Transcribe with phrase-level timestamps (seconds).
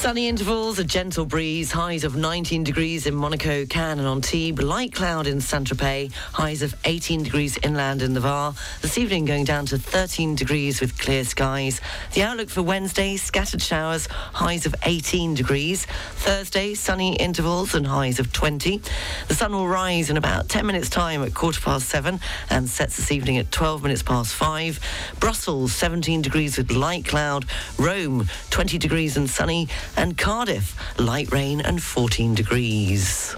[0.00, 4.94] Sunny intervals, a gentle breeze, highs of 19 degrees in Monaco, Cannes and Antibes, light
[4.94, 8.54] cloud in Saint-Tropez, highs of 18 degrees inland in the Var.
[8.80, 11.82] This evening going down to 13 degrees with clear skies.
[12.14, 15.84] The outlook for Wednesday, scattered showers, highs of 18 degrees.
[15.84, 18.80] Thursday, sunny intervals and highs of 20.
[19.28, 22.96] The sun will rise in about 10 minutes time at quarter past seven and sets
[22.96, 24.80] this evening at 12 minutes past five.
[25.20, 27.44] Brussels, 17 degrees with light cloud.
[27.78, 29.68] Rome, 20 degrees and sunny
[30.00, 33.36] and Cardiff, light rain and 14 degrees.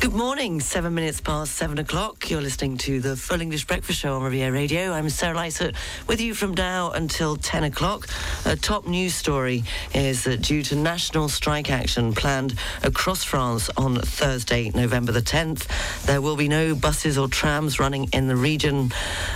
[0.00, 2.30] Good morning, seven minutes past seven o'clock.
[2.30, 4.92] You're listening to the Full English Breakfast Show on Riviera Radio.
[4.92, 5.74] I'm Sarah Lysett
[6.06, 8.08] with you from now until 10 o'clock.
[8.46, 9.62] A top news story
[9.94, 15.66] is that due to national strike action planned across France on Thursday, November the 10th,
[16.06, 18.90] there will be no buses or trams running in the region.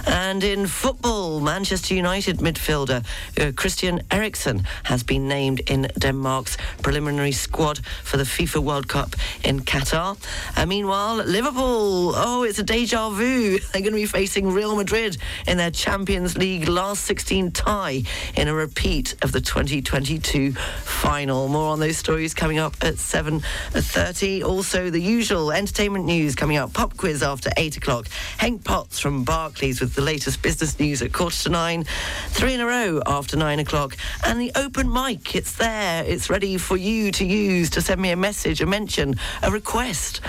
[0.07, 3.05] And in football, Manchester United midfielder
[3.39, 9.15] uh, Christian Eriksen has been named in Denmark's preliminary squad for the FIFA World Cup
[9.43, 10.17] in Qatar.
[10.57, 13.59] And meanwhile, Liverpool, oh, it's a deja vu.
[13.73, 15.17] They're going to be facing Real Madrid
[15.47, 18.03] in their Champions League last 16 tie
[18.37, 21.49] in a repeat of the 2022 final.
[21.49, 24.45] More on those stories coming up at 7.30.
[24.45, 26.73] Also, the usual entertainment news coming up.
[26.73, 28.09] Pop quiz after 8 o'clock.
[28.39, 31.85] Hank Potts from Barclays with the latest business news at quarter to 9.
[32.29, 33.97] Three in a row after 9 o'clock.
[34.25, 36.05] And the open mic, it's there.
[36.05, 40.21] It's ready for you to use to send me a message, a mention, a request.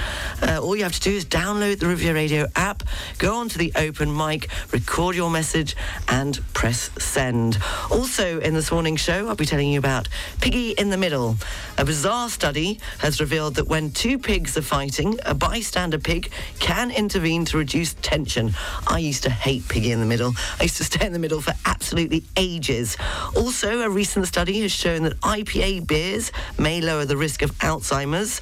[0.41, 2.83] Uh, all you have to do is download the Riviera Radio app,
[3.17, 5.75] go onto the open mic, record your message,
[6.07, 7.57] and press send.
[7.91, 10.07] Also, in this morning's show, I'll be telling you about
[10.41, 11.37] Piggy in the Middle.
[11.77, 16.91] A bizarre study has revealed that when two pigs are fighting, a bystander pig can
[16.91, 18.53] intervene to reduce tension.
[18.87, 20.33] I used to hate Piggy in the Middle.
[20.59, 22.97] I used to stay in the middle for absolutely ages.
[23.35, 28.41] Also, a recent study has shown that IPA beers may lower the risk of Alzheimer's,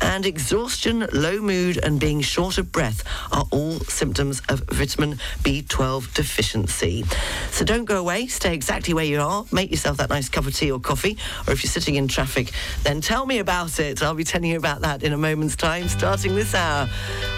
[0.00, 3.02] and exhaustion, low mood, and being short of breath
[3.32, 7.04] are all symptoms of vitamin B12 deficiency.
[7.50, 10.54] So don't go away, stay exactly where you are, make yourself that nice cup of
[10.54, 11.16] tea or coffee,
[11.46, 12.50] or if you're sitting in traffic,
[12.82, 14.02] then tell me about it.
[14.02, 16.88] I'll be telling you about that in a moment's time, starting this hour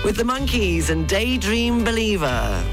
[0.04, 2.64] with the Monkees and Daydream Believer.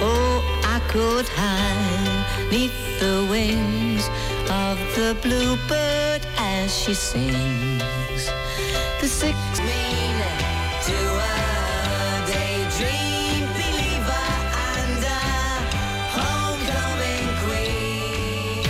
[0.00, 4.08] Oh, I could hide neath the wings
[4.50, 8.30] of the bluebird as she sings.
[9.04, 10.16] The six mean
[10.86, 11.36] to a
[12.26, 14.26] daydream believer
[14.72, 15.24] and a
[16.16, 18.64] homecoming queen.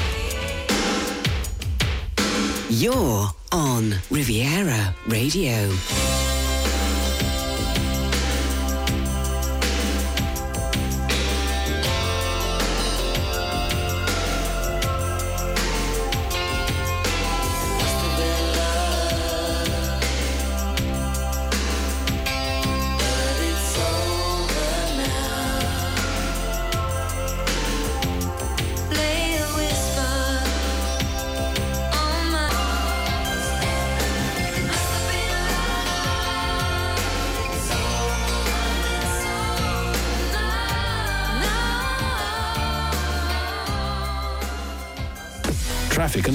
[2.69, 5.71] You're on Riviera Radio.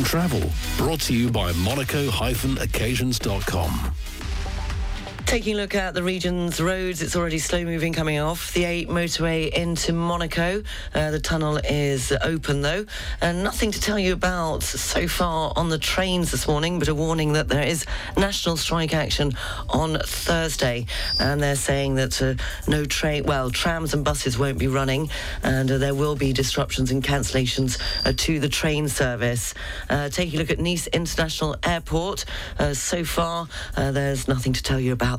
[0.09, 0.41] Travel
[0.75, 4.08] brought to you by monaco-occasions.com.
[5.29, 8.51] Taking a look at the region's roads, it's already slow moving coming off.
[8.53, 10.63] The A motorway into Monaco.
[10.91, 12.88] Uh, the tunnel is open though.
[13.22, 16.95] And nothing to tell you about so far on the trains this morning, but a
[16.95, 17.85] warning that there is
[18.18, 19.34] national strike action
[19.69, 20.88] on Thursday.
[21.19, 22.34] And they're saying that uh,
[22.68, 25.12] no train, well, trams and buses won't be running,
[25.44, 29.53] and uh, there will be disruptions and cancellations uh, to the train service.
[29.91, 32.25] Uh, taking a look at Nice International Airport.
[32.57, 35.19] Uh, so far, there's nothing to tell you about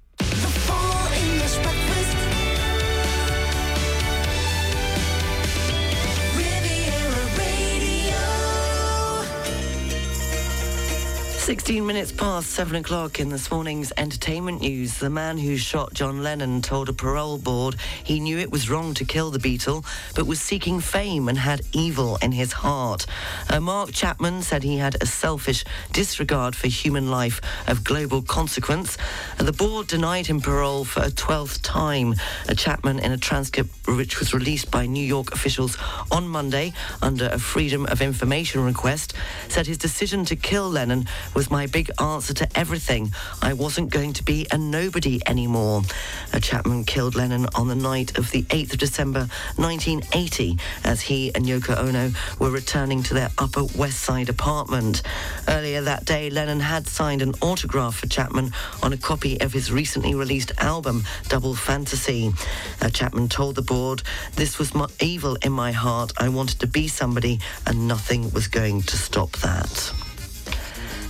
[11.51, 14.99] 16 minutes past 7 o'clock in this morning's entertainment news.
[14.99, 17.75] The man who shot John Lennon told a parole board
[18.05, 19.83] he knew it was wrong to kill the Beatle,
[20.15, 23.05] but was seeking fame and had evil in his heart.
[23.49, 28.97] Uh, Mark Chapman said he had a selfish disregard for human life of global consequence.
[29.37, 32.15] Uh, the board denied him parole for a 12th time.
[32.47, 35.77] Uh, Chapman, in a transcript which was released by New York officials
[36.11, 36.71] on Monday
[37.01, 39.15] under a Freedom of Information request,
[39.49, 41.05] said his decision to kill Lennon
[41.35, 43.11] was my big answer to everything.
[43.41, 45.81] I wasn't going to be a nobody anymore.
[46.33, 51.33] Uh, Chapman killed Lennon on the night of the 8th of December 1980 as he
[51.33, 55.01] and Yoko Ono were returning to their Upper West Side apartment.
[55.47, 58.51] Earlier that day, Lennon had signed an autograph for Chapman
[58.83, 62.31] on a copy of his recently released album, Double Fantasy.
[62.81, 64.03] Uh, Chapman told the board,
[64.35, 66.11] This was my evil in my heart.
[66.17, 70.10] I wanted to be somebody, and nothing was going to stop that.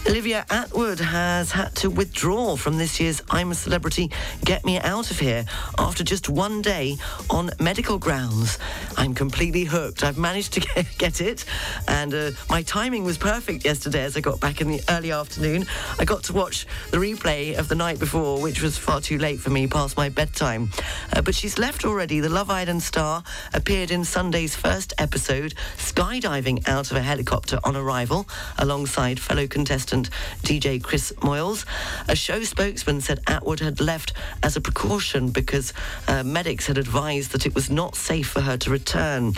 [0.08, 4.10] Olivia Attwood has had to withdraw from this year's I'm a Celebrity,
[4.44, 5.46] Get Me Out of Here
[5.78, 6.98] after just one day
[7.30, 8.58] on medical grounds.
[8.98, 10.04] I'm completely hooked.
[10.04, 10.60] I've managed to
[10.98, 11.46] get, it,
[11.88, 15.68] and uh, my timing was perfect yesterday as I got back in the early afternoon.
[16.00, 19.40] I got to watch the replay of the night before, which was far too late
[19.40, 20.72] for me past my bedtime.
[21.14, 22.20] Uh, but she's left already.
[22.20, 27.76] The Love Island star appeared in Sunday's first episode, skydiving out of a helicopter on
[27.76, 28.28] arrival
[28.58, 31.66] alongside fellow contestant DJ Chris Moyles.
[32.08, 35.74] A show spokesman said Attwood had left as a precaution because
[36.08, 39.34] uh, medics had advised that it was not safe for her to return.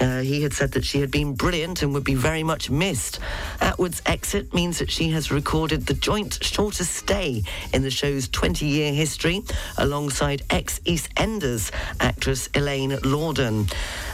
[0.00, 3.20] Uh, he had said that she had been brilliant and would be very much missed.
[3.60, 7.42] Attwood's exit means that she has recorded the joint shortest stay
[7.72, 9.42] in the show's 20 year history
[9.76, 11.70] alongside ex EastEnders
[12.00, 13.70] actress Elaine Lordan.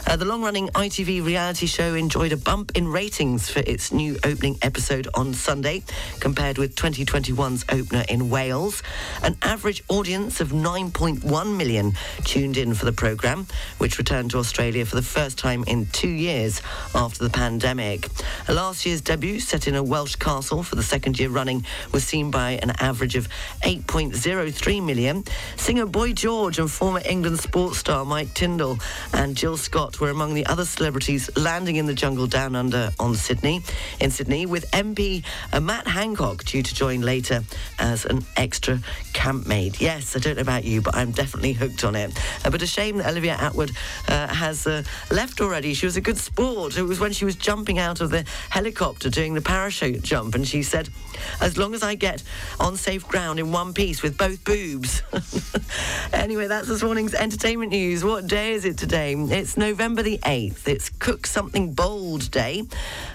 [0.07, 4.17] Uh, the long running ITV reality show enjoyed a bump in ratings for its new
[4.23, 5.83] opening episode on Sunday
[6.21, 8.81] compared with 2021's opener in Wales.
[9.21, 11.91] An average audience of 9.1 million
[12.23, 13.47] tuned in for the programme,
[13.79, 16.61] which returned to Australia for the first time in two years
[16.95, 18.07] after the pandemic.
[18.47, 22.31] Last year's debut, set in a Welsh castle for the second year running, was seen
[22.31, 23.27] by an average of
[23.65, 25.25] 8.03 million.
[25.57, 28.79] Singer Boy George and former England sports star Mike Tindall
[29.13, 33.15] and Jill Scott were among the other celebrities landing in the jungle down under on
[33.15, 33.61] Sydney,
[33.99, 37.43] in Sydney, with MP uh, Matt Hancock due to join later
[37.79, 38.79] as an extra
[39.13, 39.81] campmate.
[39.81, 42.17] Yes, I don't know about you, but I'm definitely hooked on it.
[42.45, 43.75] Uh, but a shame that Olivia Attwood
[44.07, 45.73] uh, has uh, left already.
[45.73, 46.77] She was a good sport.
[46.77, 50.47] It was when she was jumping out of the helicopter doing the parachute jump, and
[50.47, 50.89] she said,
[51.41, 52.23] "As long as I get
[52.59, 55.01] on safe ground in one piece with both boobs."
[56.13, 58.03] anyway, that's this morning's entertainment news.
[58.03, 59.15] What day is it today?
[59.15, 60.67] It's November the 8th.
[60.67, 62.63] It's Cook Something Bold Day.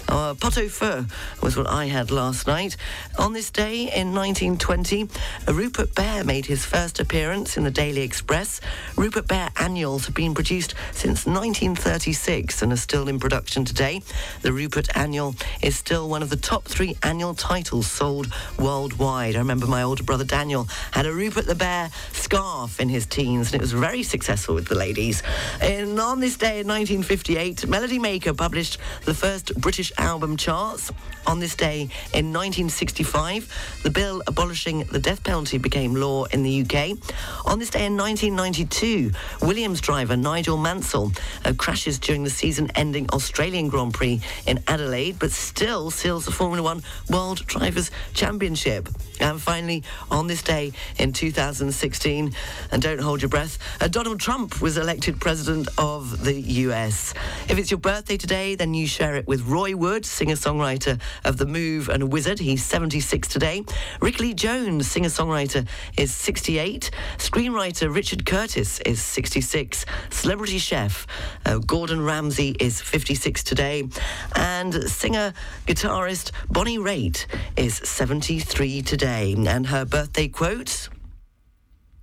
[0.08, 1.06] Uh, pot au feu
[1.42, 2.76] was what I had last night.
[3.18, 5.08] On this day in 1920,
[5.48, 8.60] Rupert Bear made his first appearance in the Daily Express.
[8.96, 14.02] Rupert Bear annuals have been produced since 1936 and are still in production today.
[14.40, 19.36] The Rupert Annual is still one of the top three annual titles sold worldwide.
[19.36, 23.52] I remember my older brother Daniel had a Rupert the Bear scarf in his teens,
[23.52, 25.22] and it was very successful with the ladies.
[25.60, 30.92] And on this day in 1958, Melody Maker published the first British album charts.
[31.26, 31.82] On this day
[32.12, 36.98] in 1965, the bill abolishing the death penalty became law in the UK.
[37.46, 41.12] On this day in 1992, Williams driver Nigel Mansell
[41.44, 46.62] uh, crashes during the season-ending Australian Grand Prix in Adelaide, but still seals the Formula
[46.62, 48.88] One World Drivers' Championship.
[49.20, 52.32] And finally, on this day in 2016,
[52.72, 57.14] and don't hold your breath, uh, Donald Trump was elected president of the US.
[57.48, 61.46] If it's your birthday today, then you share it with Roy Wood, singer-songwriter of The
[61.46, 62.38] Move and Wizard.
[62.38, 63.64] He's 76 today.
[64.00, 65.66] Rickie Lee Jones, singer-songwriter,
[65.96, 66.90] is 68.
[67.18, 69.84] Screenwriter Richard Curtis is 66.
[70.10, 71.06] Celebrity chef
[71.46, 73.88] uh, Gordon Ramsay is 56 today.
[74.36, 77.26] And singer-guitarist Bonnie Raitt
[77.56, 79.34] is 73 today.
[79.36, 80.88] And her birthday quote,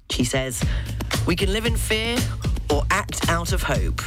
[0.10, 0.64] she says,
[1.26, 2.18] we can live in fear
[2.70, 4.02] or act out of hope.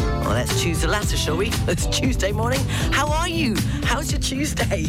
[0.00, 1.50] Well, let's choose the latter, shall we?
[1.68, 2.60] It's Tuesday morning.
[2.92, 3.54] How are you?
[3.84, 4.86] How's your Tuesday?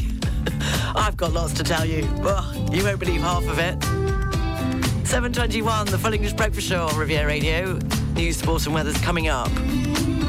[0.95, 2.07] I've got lots to tell you.
[2.19, 3.79] Well, you won't believe half of it.
[5.09, 7.79] 7.21, the Full English Breakfast Show on Riviera Radio.
[8.13, 9.49] News, sport and weather's coming up,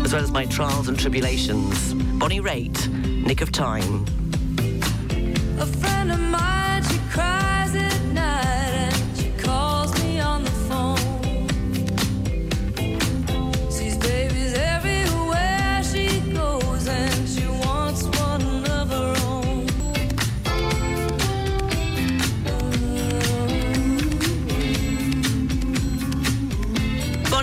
[0.05, 1.93] as well as my trials and tribulations.
[2.19, 2.89] Bonnie Raitt,
[3.25, 4.05] Nick of Time.
[5.59, 8.00] A friend of mine, she cries at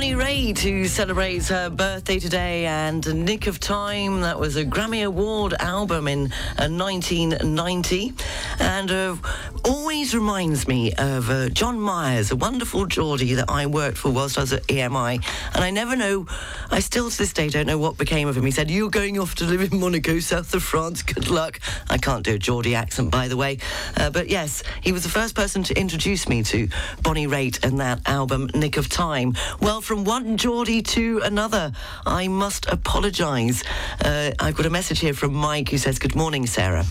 [0.08, 4.22] Bonnie Raitt, who celebrates her birthday today, and Nick of Time.
[4.22, 8.14] That was a Grammy Award album in uh, 1990.
[8.60, 9.18] And uh,
[9.66, 14.38] always reminds me of uh, John Myers, a wonderful Geordie that I worked for whilst
[14.38, 15.22] I was at EMI.
[15.54, 16.26] And I never know,
[16.72, 18.46] I still to this day don't know what became of him.
[18.46, 21.04] He said, You're going off to live in Monaco, south of France.
[21.04, 21.60] Good luck.
[21.90, 23.58] I can't do a Geordie accent, by the way.
[23.98, 26.70] Uh, but yes, he was the first person to introduce me to
[27.02, 29.36] Bonnie Raitt and that album, Nick of Time.
[29.60, 31.72] Well, from one Geordie to another,
[32.06, 33.64] I must apologise.
[34.04, 36.86] Uh, I've got a message here from Mike who says, Good morning, Sarah.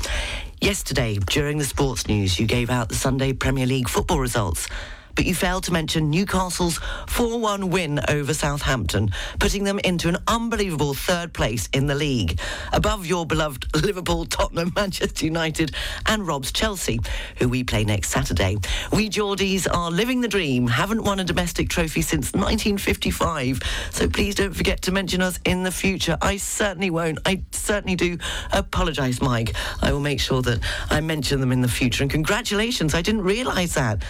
[0.61, 4.69] Yesterday, during the sports news, you gave out the Sunday Premier League football results.
[5.17, 10.19] But you failed to mention Newcastle's 4 1 win over Southampton, putting them into an
[10.29, 12.39] unbelievable third place in the league,
[12.71, 17.01] above your beloved Liverpool, Tottenham, Manchester United, and Rob's Chelsea,
[17.39, 18.59] who we play next Saturday.
[18.93, 24.35] We Geordies are living the dream, haven't won a domestic trophy since 1955, so please
[24.35, 26.19] don't forget to mention us in the future.
[26.21, 27.21] I certainly won't.
[27.25, 28.19] I certainly do
[28.53, 29.55] apologise, Mike.
[29.81, 32.05] I will make sure that I mention them in the future.
[32.05, 34.03] And congratulations, I didn't realise that.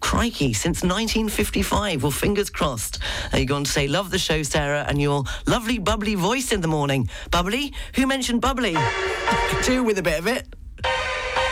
[0.00, 2.02] Crikey, since 1955.
[2.02, 2.98] Well, fingers crossed.
[3.32, 6.60] Uh, you're going to say, love the show, Sarah, and your lovely, bubbly voice in
[6.60, 7.08] the morning.
[7.30, 7.72] Bubbly?
[7.94, 8.76] Who mentioned bubbly?
[9.64, 10.46] Do with a bit of it.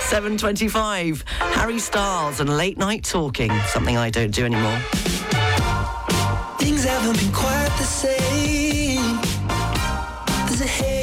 [0.08, 1.26] 7.25.
[1.54, 3.50] Harry Styles and Late Night Talking.
[3.68, 4.78] Something I don't do anymore.
[6.58, 9.18] Things haven't been quite the same.
[10.46, 10.93] There's a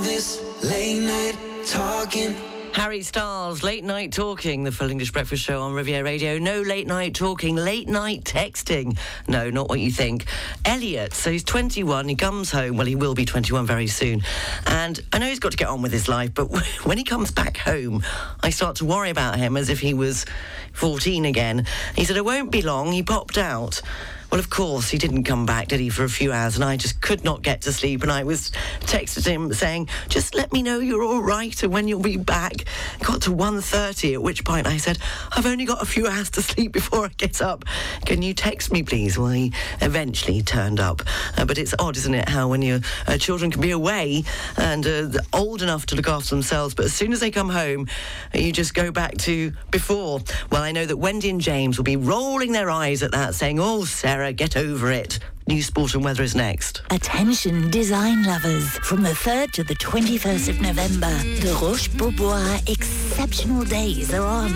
[0.00, 1.36] this late night
[1.66, 2.34] talking.
[2.72, 6.38] Harry Styles, Late Night Talking, the Full English Breakfast Show on Riviera Radio.
[6.38, 8.98] No late night talking, late night texting.
[9.26, 10.26] No, not what you think.
[10.66, 14.22] Elliot, so he's 21, he comes home, well, he will be 21 very soon.
[14.66, 16.44] And I know he's got to get on with his life, but
[16.84, 18.02] when he comes back home,
[18.42, 20.26] I start to worry about him as if he was
[20.74, 21.64] 14 again.
[21.94, 22.92] He said, it won't be long.
[22.92, 23.80] He popped out.
[24.30, 26.76] Well, of course, he didn't come back, did he, for a few hours, and I
[26.76, 28.02] just could not get to sleep.
[28.02, 31.86] And I was texted him saying, "Just let me know you're all right and when
[31.86, 32.64] you'll be back."
[33.00, 34.98] Got to 1.30, at which point I said,
[35.32, 37.64] "I've only got a few hours to sleep before I get up.
[38.04, 41.02] Can you text me, please?" Well, he eventually turned up.
[41.38, 44.24] Uh, but it's odd, isn't it, how when your uh, children can be away
[44.56, 47.86] and uh, old enough to look after themselves, but as soon as they come home,
[48.34, 50.20] you just go back to before.
[50.50, 53.60] Well, I know that Wendy and James will be rolling their eyes at that, saying,
[53.60, 55.18] "Oh, Sarah." Get over it.
[55.48, 56.82] New sport and weather is next.
[56.90, 58.68] Attention design lovers.
[58.78, 64.50] From the 3rd to the 21st of November, the Roche Bobois exceptional days are on.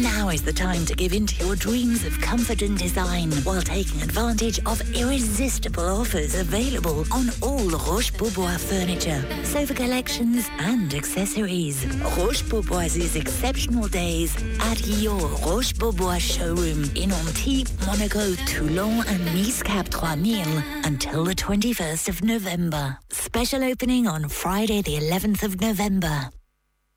[0.00, 3.60] Now is the time to give in to your dreams of comfort and design while
[3.60, 11.84] taking advantage of irresistible offers available on all Roche Bobois furniture, sofa collections and accessories.
[12.16, 19.60] Roche Bobois' exceptional days at your Roche Bobois showroom in Antibes, Monaco, Toulon and Nice
[19.60, 22.98] Cap 3000 until the 21st of November.
[23.10, 26.28] Special opening on Friday, the 11th of November.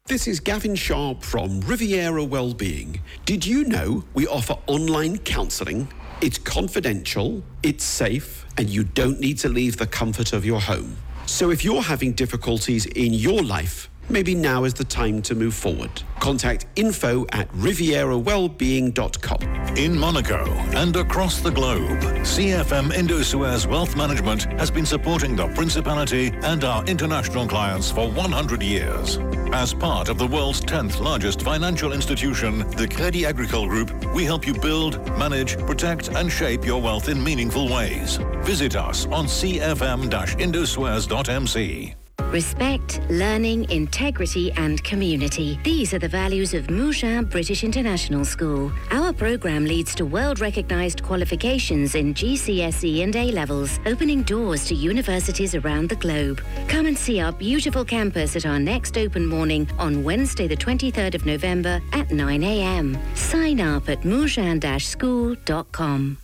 [0.07, 2.99] This is Gavin Sharp from Riviera Wellbeing.
[3.25, 5.87] Did you know we offer online counselling?
[6.21, 10.97] It's confidential, it's safe, and you don't need to leave the comfort of your home.
[11.25, 15.53] So if you're having difficulties in your life, maybe now is the time to move
[15.53, 15.89] forward.
[16.19, 19.77] Contact info at rivierawellbeing.com.
[19.77, 26.31] In Monaco and across the globe, CFM Indosuez Wealth Management has been supporting the Principality
[26.43, 29.17] and our international clients for 100 years.
[29.51, 34.45] As part of the world's 10th largest financial institution, the Crédit Agricole Group, we help
[34.45, 38.19] you build, manage, protect and shape your wealth in meaningful ways.
[38.43, 41.98] Visit us on cfm-indosuez.mc.
[42.31, 45.59] Respect, learning, integrity, and community.
[45.63, 48.71] These are the values of Mougins British International School.
[48.91, 54.75] Our program leads to world recognized qualifications in GCSE and A levels, opening doors to
[54.75, 56.43] universities around the globe.
[56.67, 61.15] Come and see our beautiful campus at our next open morning on Wednesday, the 23rd
[61.15, 62.95] of November at 9 a.m.
[63.15, 66.17] Sign up at mougin-school.com.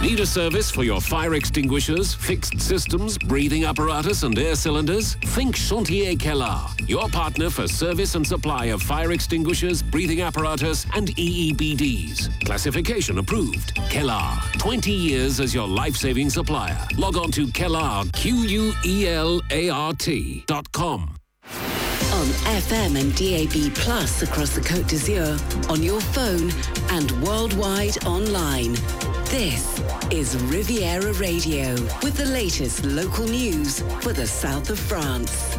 [0.00, 5.16] Need a service for your fire extinguishers, fixed systems, breathing apparatus, and air cylinders?
[5.34, 11.08] Think Chantier Quelart, your partner for service and supply of fire extinguishers, breathing apparatus, and
[11.16, 12.44] EEBDs.
[12.44, 13.74] Classification approved.
[13.90, 16.78] Quelart, 20 years as your life-saving supplier.
[16.96, 18.84] Log on to Quelart, Q-U-E-L-A-R-T
[20.46, 21.16] dot com.
[22.28, 25.38] FM and DAB Plus across the Côte d'Azur,
[25.70, 26.52] on your phone
[26.90, 28.74] and worldwide online.
[29.26, 35.56] This is Riviera Radio with the latest local news for the south of France.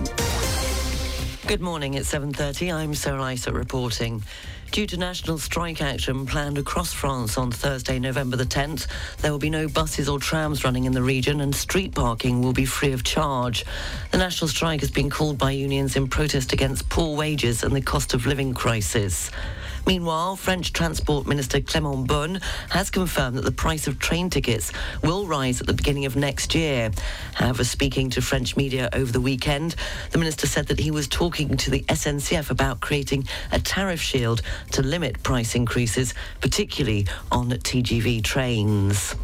[1.47, 2.73] Good morning, it's 7.30.
[2.73, 4.23] I'm Sarah Isaac reporting.
[4.71, 8.85] Due to national strike action planned across France on Thursday, November the 10th,
[9.17, 12.53] there will be no buses or trams running in the region and street parking will
[12.53, 13.65] be free of charge.
[14.11, 17.81] The national strike has been called by unions in protest against poor wages and the
[17.81, 19.31] cost of living crisis.
[19.89, 25.25] Meanwhile, French Transport Minister Clément Beaune has confirmed that the price of train tickets will
[25.25, 26.91] rise at the beginning of next year.
[27.33, 29.73] However, speaking to French media over the weekend,
[30.11, 34.43] the minister said that he was talking to the SNCF about creating a tariff shield
[34.73, 39.15] to limit price increases, particularly on TGV trains.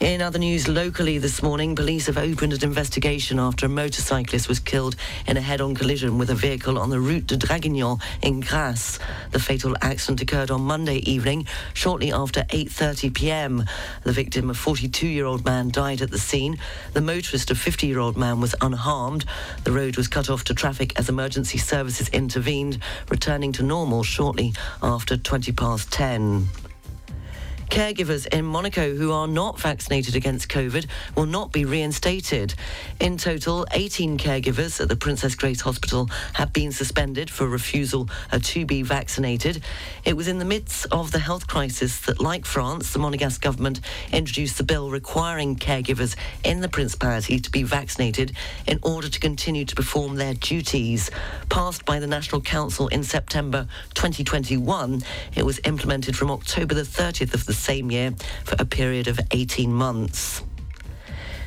[0.00, 4.58] In other news locally this morning, police have opened an investigation after a motorcyclist was
[4.58, 4.96] killed
[5.26, 8.98] in a head-on collision with a vehicle on the route de Draguignan in Grasse.
[9.30, 13.64] The fatal accident occurred on Monday evening, shortly after 8.30 p.m.
[14.02, 16.58] The victim, a 42-year-old man, died at the scene.
[16.92, 19.24] The motorist, a 50-year-old man, was unharmed.
[19.62, 24.52] The road was cut off to traffic as emergency services intervened, returning to normal shortly
[24.82, 26.48] after 20 past 10.
[27.70, 32.54] Caregivers in Monaco who are not vaccinated against COVID will not be reinstated.
[33.00, 38.08] In total, 18 caregivers at the Princess Grace Hospital have been suspended for refusal
[38.40, 39.62] to be vaccinated.
[40.04, 43.80] It was in the midst of the health crisis that, like France, the Monegasque government
[44.12, 49.64] introduced the bill requiring caregivers in the Principality to be vaccinated in order to continue
[49.64, 51.10] to perform their duties.
[51.48, 55.02] Passed by the National Council in September 2021,
[55.34, 58.12] it was implemented from October the 30th of the same year
[58.44, 60.42] for a period of 18 months.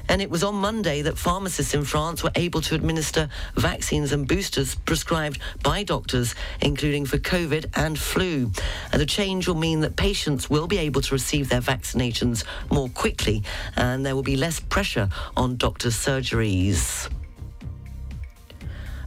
[0.10, 4.28] And it was on Monday that pharmacists in France were able to administer vaccines and
[4.28, 8.52] boosters prescribed by doctors, including for COVID and flu.
[8.92, 12.90] And the change will mean that patients will be able to receive their vaccinations more
[12.90, 13.44] quickly,
[13.76, 17.10] and there will be less pressure on doctors' surgeries.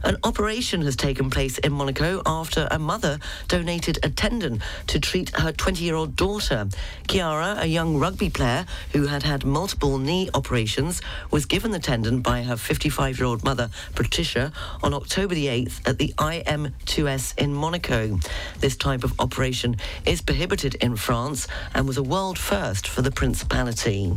[0.03, 5.29] An operation has taken place in Monaco after a mother donated a tendon to treat
[5.37, 6.67] her 20 year old daughter.
[7.07, 12.21] Chiara, a young rugby player who had had multiple knee operations, was given the tendon
[12.21, 17.53] by her 55 year old mother, Patricia, on October the 8th at the IM2S in
[17.53, 18.17] Monaco.
[18.59, 23.11] This type of operation is prohibited in France and was a world first for the
[23.11, 24.13] Principality.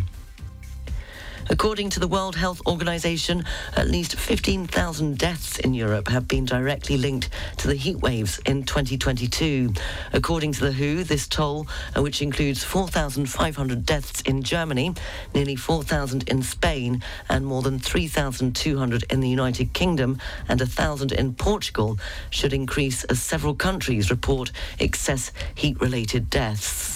[1.51, 3.45] According to the World Health Organization,
[3.77, 7.29] at least 15,000 deaths in Europe have been directly linked
[7.59, 9.75] to the heat waves in 2022.
[10.15, 14.95] According to the WHO, this toll, uh, which includes 4,500 deaths in Germany,
[15.35, 21.35] nearly 4,000 in Spain, and more than 3,200 in the United Kingdom and 1,000 in
[21.35, 21.99] Portugal,
[22.31, 26.94] should increase as several countries report excess heat-related deaths.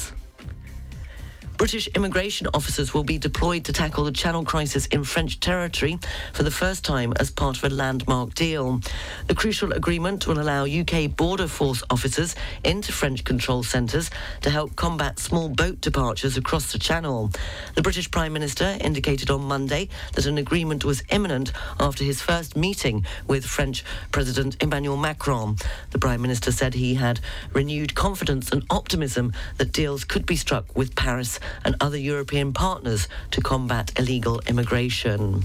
[1.58, 5.98] British immigration officers will be deployed to tackle the Channel crisis in French territory
[6.32, 8.80] for the first time as part of a landmark deal.
[9.26, 14.08] The crucial agreement will allow UK Border Force officers into French control centres
[14.42, 17.32] to help combat small boat departures across the Channel.
[17.74, 22.56] The British Prime Minister indicated on Monday that an agreement was imminent after his first
[22.56, 25.56] meeting with French President Emmanuel Macron.
[25.90, 27.18] The Prime Minister said he had
[27.52, 33.08] renewed confidence and optimism that deals could be struck with Paris and other European partners
[33.30, 35.44] to combat illegal immigration.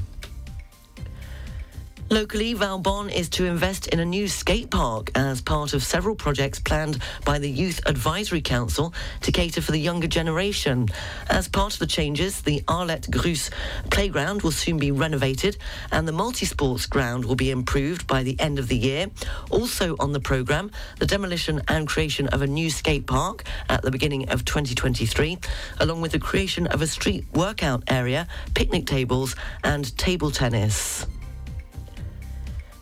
[2.14, 6.60] Locally, Valbonne is to invest in a new skate park as part of several projects
[6.60, 10.90] planned by the Youth Advisory Council to cater for the younger generation.
[11.28, 13.50] As part of the changes, the Arlette Grus
[13.90, 15.58] playground will soon be renovated
[15.92, 19.08] and the multi-sports ground will be improved by the end of the year.
[19.50, 23.90] Also on the programme, the demolition and creation of a new skate park at the
[23.90, 25.40] beginning of 2023,
[25.80, 31.08] along with the creation of a street workout area, picnic tables and table tennis.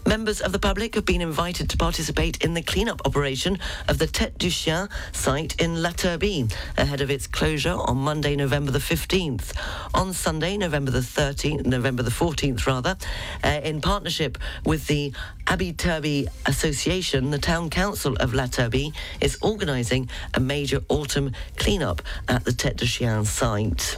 [0.05, 4.07] Members of the public have been invited to participate in the clean-up operation of the
[4.07, 8.79] Tête du Chien site in La Turbie ahead of its closure on Monday, November the
[8.79, 9.53] 15th.
[9.93, 12.97] On Sunday, November the 13th, November the 14th rather,
[13.43, 15.13] uh, in partnership with the
[15.47, 22.01] Abbey Turbie Association, the Town Council of La Turbie is organising a major autumn clean-up
[22.27, 23.97] at the Tête du Chien site.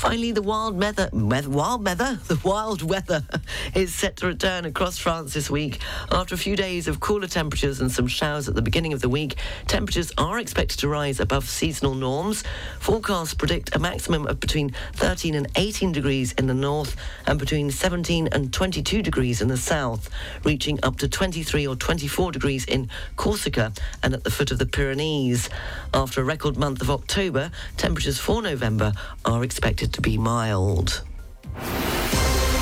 [0.00, 3.22] Finally, the wild weather, wild weather, the wild weather
[3.74, 5.78] is set to return across France this week.
[6.10, 9.10] After a few days of cooler temperatures and some showers at the beginning of the
[9.10, 9.36] week,
[9.66, 12.44] temperatures are expected to rise above seasonal norms.
[12.78, 17.70] Forecasts predict a maximum of between 13 and 18 degrees in the north and between
[17.70, 20.08] 17 and 22 degrees in the south,
[20.44, 23.70] reaching up to 23 or 24 degrees in Corsica
[24.02, 25.50] and at the foot of the Pyrenees.
[25.92, 28.94] After a record month of October, temperatures for November
[29.26, 31.02] are expected to be mild.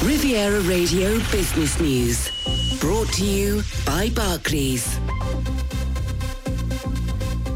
[0.03, 2.31] Riviera Radio Business News.
[2.81, 4.99] Brought to you by Barclays.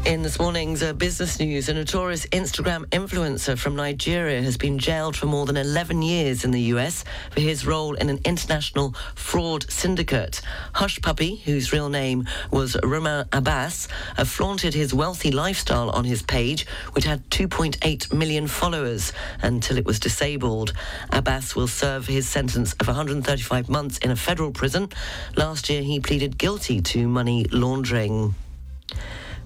[0.05, 5.15] In this morning's uh, business news, a notorious Instagram influencer from Nigeria has been jailed
[5.15, 9.65] for more than 11 years in the US for his role in an international fraud
[9.71, 10.41] syndicate.
[10.75, 13.87] Hushpuppi, whose real name was Ramon Abbas,
[14.17, 19.85] uh, flaunted his wealthy lifestyle on his page, which had 2.8 million followers, until it
[19.85, 20.73] was disabled.
[21.11, 24.89] Abbas will serve his sentence of 135 months in a federal prison.
[25.37, 28.35] Last year, he pleaded guilty to money laundering.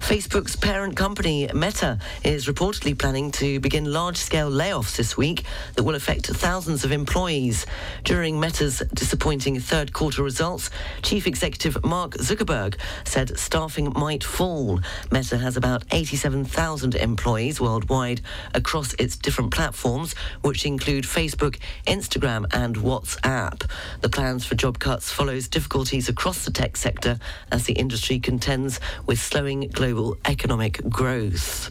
[0.00, 5.96] Facebook's parent company, Meta, is reportedly planning to begin large-scale layoffs this week that will
[5.96, 7.66] affect thousands of employees.
[8.04, 10.70] During Meta's disappointing third quarter results,
[11.02, 14.80] Chief Executive Mark Zuckerberg said staffing might fall.
[15.10, 18.22] Meta has about 87,000 employees worldwide
[18.54, 23.68] across its different platforms, which include Facebook, Instagram and WhatsApp.
[24.00, 27.18] The plans for job cuts follows difficulties across the tech sector
[27.52, 29.87] as the industry contends with slowing global
[30.26, 31.70] economic growth.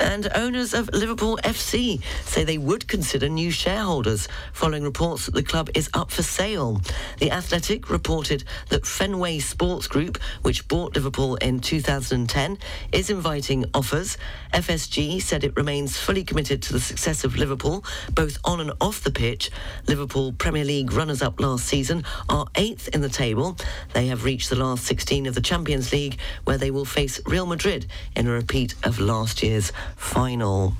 [0.00, 5.42] And owners of Liverpool FC say they would consider new shareholders following reports that the
[5.42, 6.80] club is up for sale.
[7.18, 12.58] The Athletic reported that Fenway Sports Group, which bought Liverpool in 2010,
[12.92, 14.16] is inviting offers.
[14.54, 17.84] FSG said it remains fully committed to the success of Liverpool,
[18.14, 19.50] both on and off the pitch.
[19.86, 23.56] Liverpool Premier League runners up last season are eighth in the table.
[23.94, 27.46] They have reached the last 16 of the Champions League, where they will face Real
[27.46, 30.74] Madrid in a repeat of last year's final.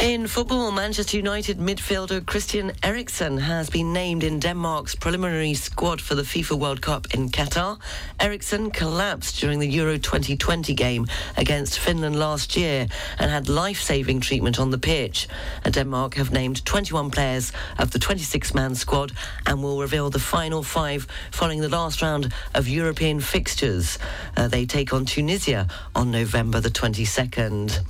[0.00, 6.14] In football, Manchester United midfielder Christian Eriksen has been named in Denmark's preliminary squad for
[6.14, 7.80] the FIFA World Cup in Qatar.
[8.20, 11.04] Eriksen collapsed during the Euro 2020 game
[11.36, 12.86] against Finland last year
[13.18, 15.26] and had life-saving treatment on the pitch.
[15.68, 19.10] Denmark have named 21 players of the 26-man squad
[19.46, 23.98] and will reveal the final five following the last round of European fixtures.
[24.36, 27.80] Uh, they take on Tunisia on November the 22nd.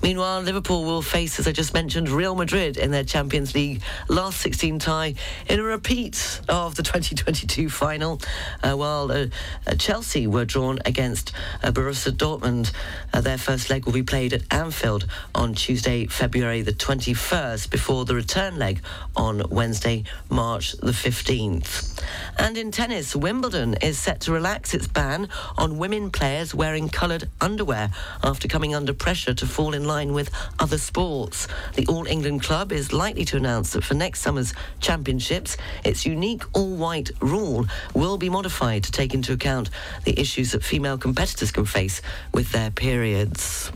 [0.00, 4.42] Meanwhile, Liverpool will face, as I just mentioned, Real Madrid in their Champions League last
[4.42, 5.14] 16 tie
[5.48, 8.20] in a repeat of the 2022 final,
[8.62, 9.28] uh, while uh,
[9.66, 12.72] uh, Chelsea were drawn against uh, Borussia Dortmund.
[13.10, 18.04] Uh, their first leg will be played at Anfield on Tuesday, February the 21st, before
[18.04, 18.82] the return leg
[19.16, 22.02] on Wednesday, March the 15th.
[22.38, 27.30] And in tennis, Wimbledon is set to relax its ban on women players wearing coloured
[27.40, 27.90] underwear
[28.22, 31.45] after coming under pressure to fall in line with other sports.
[31.74, 36.42] The All England club is likely to announce that for next summer's championships, its unique
[36.54, 39.70] all-white rule will be modified to take into account
[40.04, 43.72] the issues that female competitors can face with their periods.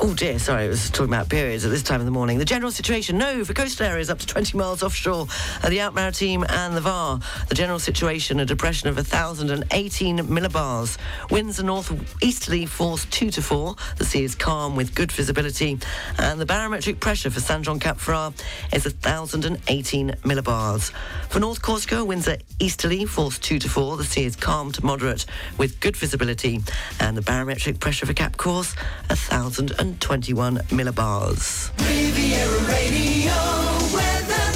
[0.00, 2.38] Oh dear, sorry, I was talking about periods at this time of the morning.
[2.38, 5.26] The general situation, no, for coastal areas up to 20 miles offshore,
[5.60, 7.18] uh, the Maritime and the VAR.
[7.48, 10.98] The general situation, a depression of 1,018 millibars.
[11.32, 13.74] Winds are north-easterly, force 2 to 4.
[13.96, 15.80] The sea is calm with good visibility.
[16.16, 18.40] And the barometric pressure for San Jean Cap Ferrat
[18.72, 20.92] is 1,018 millibars.
[21.28, 23.96] For North Corsica, winds are easterly, force 2 to 4.
[23.96, 25.26] The sea is calm to moderate
[25.58, 26.60] with good visibility.
[27.00, 28.76] And the barometric pressure for Cap Corse,
[29.08, 31.70] 1,021 millibars.
[31.88, 33.32] Riviera Radio
[33.94, 34.52] weather.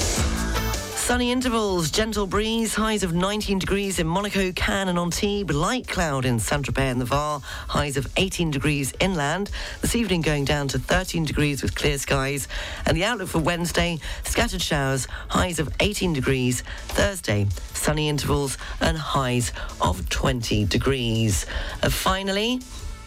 [0.96, 6.24] Sunny intervals, gentle breeze, highs of 19 degrees in Monaco, Cannes and Antibes, light cloud
[6.24, 9.50] in Saint-Tropez and the Var, highs of 18 degrees inland.
[9.80, 12.48] This evening going down to 13 degrees with clear skies.
[12.86, 16.62] And the outlook for Wednesday, scattered showers, highs of 18 degrees.
[16.88, 21.46] Thursday, sunny intervals and highs of 20 degrees.
[21.82, 22.60] Uh, finally,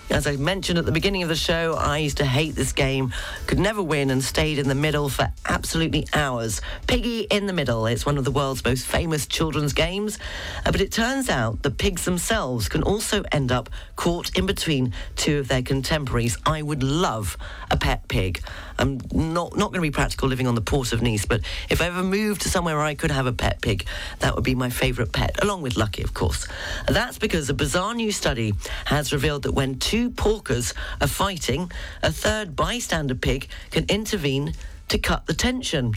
[0.10, 3.14] as I mentioned at the beginning of the show, I used to hate this game,
[3.48, 6.62] could never win, and stayed in the middle for absolutely hours.
[6.88, 7.86] Piggy in the Middle.
[7.88, 10.20] It's one of the world's most famous children's games.
[10.66, 14.94] Uh, but it turns out that pigs themselves can also end up caught in between
[15.16, 16.38] two of their contemporaries.
[16.46, 17.38] I would love
[17.72, 18.42] a pet pig.
[18.78, 21.82] I'm not, not going to be practical living on the port of Nice, but if
[21.82, 23.86] I ever moved to somewhere where I could have a pet pig,
[24.20, 26.48] that would be my favourite pet, along with Lucky, of course.
[26.88, 28.54] That's because a bizarre new study
[28.86, 31.72] has revealed that when two porkers are fighting,
[32.04, 34.54] a third bystander pig can intervene
[34.90, 35.94] to cut the tension.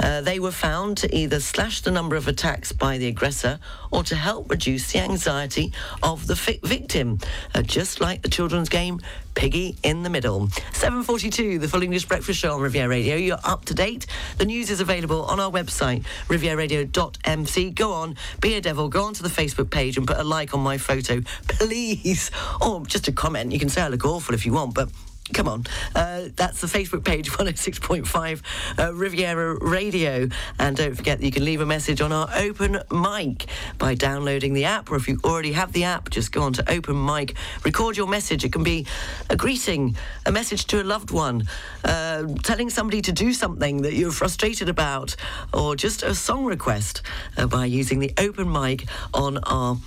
[0.00, 3.58] Uh, they were found to either slash the number of attacks by the aggressor
[3.90, 7.18] or to help reduce the anxiety of the fi- victim,
[7.54, 9.00] uh, just like the children's game
[9.34, 10.48] Piggy in the Middle.
[10.72, 13.16] 7.42, the Full English Breakfast Show on Riviera Radio.
[13.16, 14.06] You're up to date.
[14.38, 17.70] The news is available on our website, rivieradio.mc.
[17.70, 20.60] Go on, be a devil, go onto the Facebook page and put a like on
[20.60, 22.30] my photo, please.
[22.60, 23.52] Or just a comment.
[23.52, 24.90] You can say I look awful if you want, but
[25.32, 25.64] Come on.
[25.94, 28.42] Uh, that's the Facebook page, 106.5
[28.78, 30.28] uh, Riviera Radio.
[30.58, 33.46] And don't forget that you can leave a message on our open mic
[33.78, 36.70] by downloading the app, or if you already have the app, just go on to
[36.70, 38.44] open mic, record your message.
[38.44, 38.86] It can be
[39.30, 41.48] a greeting, a message to a loved one,
[41.84, 45.16] uh, telling somebody to do something that you're frustrated about,
[45.52, 47.02] or just a song request
[47.36, 49.78] uh, by using the open mic on our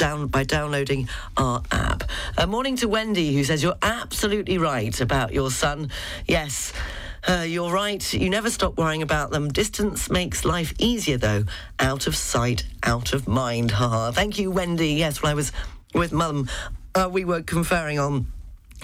[0.00, 2.04] down by downloading our app.
[2.38, 5.90] Uh, morning to Wendy, who says you're absolutely right about your son.
[6.26, 6.72] Yes.
[7.28, 8.14] Uh, you're right.
[8.14, 9.50] You never stop worrying about them.
[9.50, 11.44] Distance makes life easier, though.
[11.78, 13.72] Out of sight, out of mind.
[13.72, 14.10] Ha!
[14.12, 14.94] Thank you, Wendy.
[14.94, 15.52] Yes, when I was
[15.92, 16.48] with Mum,
[16.94, 18.24] uh, we were conferring on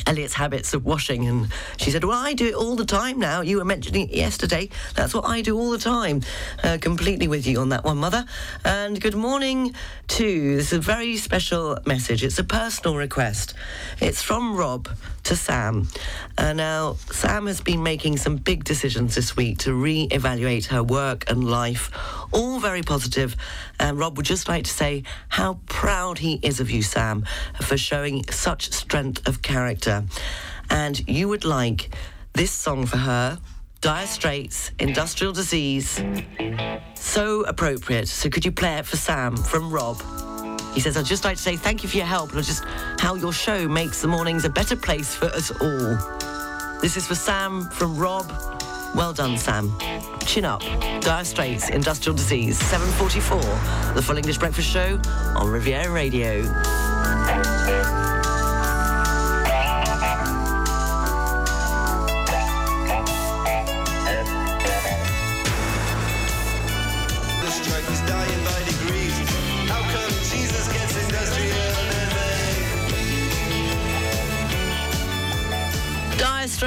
[0.07, 3.41] Elliot's habits of washing, and she said, Well, I do it all the time now.
[3.41, 4.69] You were mentioning it yesterday.
[4.95, 6.23] That's what I do all the time.
[6.63, 8.27] Uh, completely with you on that one, Mother.
[8.65, 9.75] And good morning
[10.09, 12.25] to this is a very special message.
[12.25, 13.55] It's a personal request.
[14.01, 14.89] It's from Rob
[15.27, 15.89] to Sam.
[16.39, 20.85] Uh, now, Sam has been making some big decisions this week to re evaluate her
[20.85, 21.91] work and life,
[22.33, 23.37] all very positive.
[23.81, 27.25] And Rob would just like to say how proud he is of you, Sam,
[27.61, 30.05] for showing such strength of character.
[30.71, 31.91] And you would like
[32.33, 33.39] this song for her.
[33.81, 36.03] Dire Straits, Industrial Disease.
[36.95, 38.09] So appropriate.
[38.09, 40.36] So could you play it for Sam from Rob?
[40.77, 42.63] He says, I'd just like to say thank you for your help and just
[42.99, 45.97] how your show makes the mornings a better place for us all.
[46.83, 48.31] This is for Sam from Rob.
[48.95, 49.73] Well done, Sam.
[50.27, 50.61] Chin up.
[51.01, 53.95] Dire Straits, Industrial Disease, 7.44.
[53.95, 55.01] The Full English Breakfast Show
[55.35, 56.43] on Riviera Radio.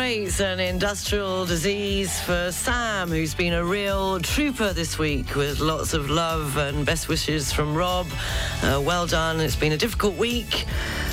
[0.10, 5.94] Dire an Industrial Disease for Sam, who's been a real trooper this week with lots
[5.94, 8.08] of love and best wishes from Rob.
[8.64, 9.40] Uh, well done.
[9.40, 10.66] It's been a difficult week,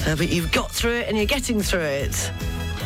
[0.06, 2.12] uh, but you've got through it and you're getting through it.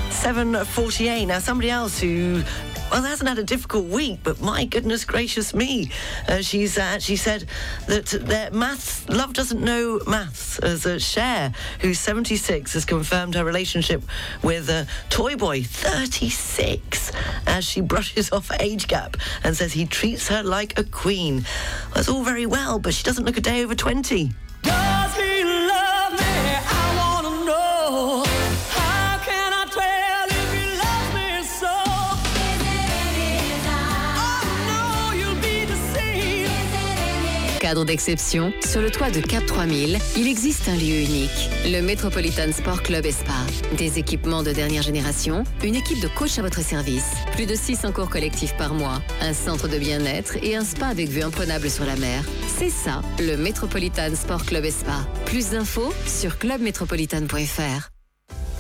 [0.09, 1.29] 7.48.
[1.29, 2.43] Now, somebody else who
[2.91, 5.91] well, hasn't had a difficult week, but my goodness gracious me.
[6.29, 7.47] Uh, she's uh, actually said
[7.87, 10.59] that their maths, love doesn't know maths.
[10.59, 14.03] As uh, Cher, who's 76, has confirmed her relationship
[14.43, 17.13] with a Toy Boy, 36,
[17.47, 21.45] as she brushes off age gap and says he treats her like a queen.
[21.95, 24.33] That's all very well, but she doesn't look a day over 20.
[37.71, 42.51] Cadre d'exception, sur le toit de Cap 3000, il existe un lieu unique, le Metropolitan
[42.51, 43.47] Sport Club et Spa.
[43.79, 47.93] Des équipements de dernière génération, une équipe de coach à votre service, plus de 600
[47.93, 51.85] cours collectifs par mois, un centre de bien-être et un spa avec vue imprenable sur
[51.85, 52.25] la mer.
[52.49, 55.07] C'est ça, le Metropolitan Sport Club et Spa.
[55.27, 58.00] Plus d'infos sur clubmetropolitan.fr.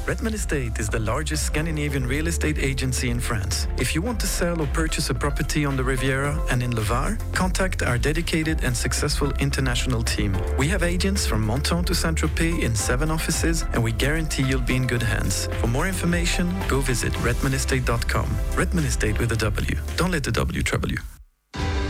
[0.06, 3.68] Redman Estate is the largest Scandinavian real estate agency in France.
[3.78, 6.80] If you want to sell or purchase a property on the Riviera and in Le
[6.80, 10.36] Var, contact our dedicated and successful international team.
[10.58, 14.76] We have agents from Menton to Saint-Tropez in seven offices and we guarantee you'll be
[14.76, 15.48] in good hands.
[15.60, 18.28] For more information, go visit redmanestate.com.
[18.56, 19.76] Redman Estate with a W.
[19.96, 20.98] Don't let the W trouble you.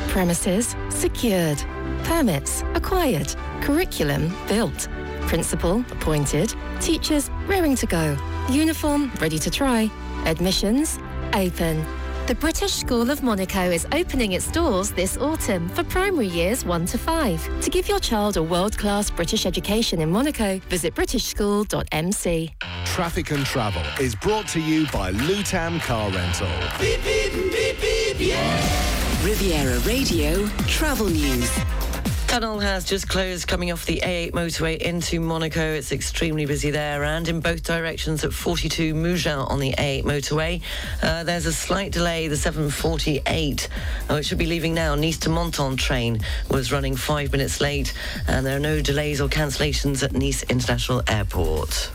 [0.09, 1.59] Premises secured.
[2.05, 3.35] Permits acquired.
[3.62, 4.88] Curriculum built.
[5.28, 6.54] Principal appointed.
[6.80, 8.16] Teachers raring to go.
[8.50, 9.90] Uniform ready to try.
[10.26, 10.98] Admissions
[11.35, 11.85] open.
[12.26, 16.87] The British School of Monaco is opening its doors this autumn for primary years 1
[16.87, 17.61] to 5.
[17.62, 22.54] To give your child a world class British education in Monaco, visit britishschool.mc.
[22.85, 26.48] Traffic and Travel is brought to you by Lutam Car Rental.
[26.78, 29.24] Beep, beep, beep, beep, yeah.
[29.24, 31.89] Riviera Radio Travel News.
[32.31, 35.73] Tunnel has just closed coming off the A8 motorway into Monaco.
[35.73, 40.62] It's extremely busy there and in both directions at 42 Mougins on the A8 motorway.
[41.03, 42.29] Uh, there's a slight delay.
[42.29, 43.69] The 748,
[44.09, 44.95] oh, it should be leaving now.
[44.95, 47.93] Nice to Menton train was running five minutes late
[48.29, 51.90] and there are no delays or cancellations at Nice International Airport.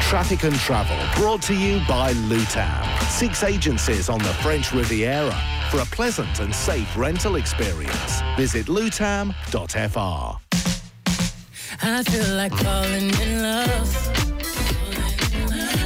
[0.00, 3.02] Traffic and Travel brought to you by Lutam.
[3.10, 5.38] Six agencies on the French Riviera
[5.70, 8.20] for a pleasant and safe rental experience.
[8.36, 8.68] Visit
[9.50, 10.38] lutam.fr.
[11.82, 14.08] I feel like falling in love.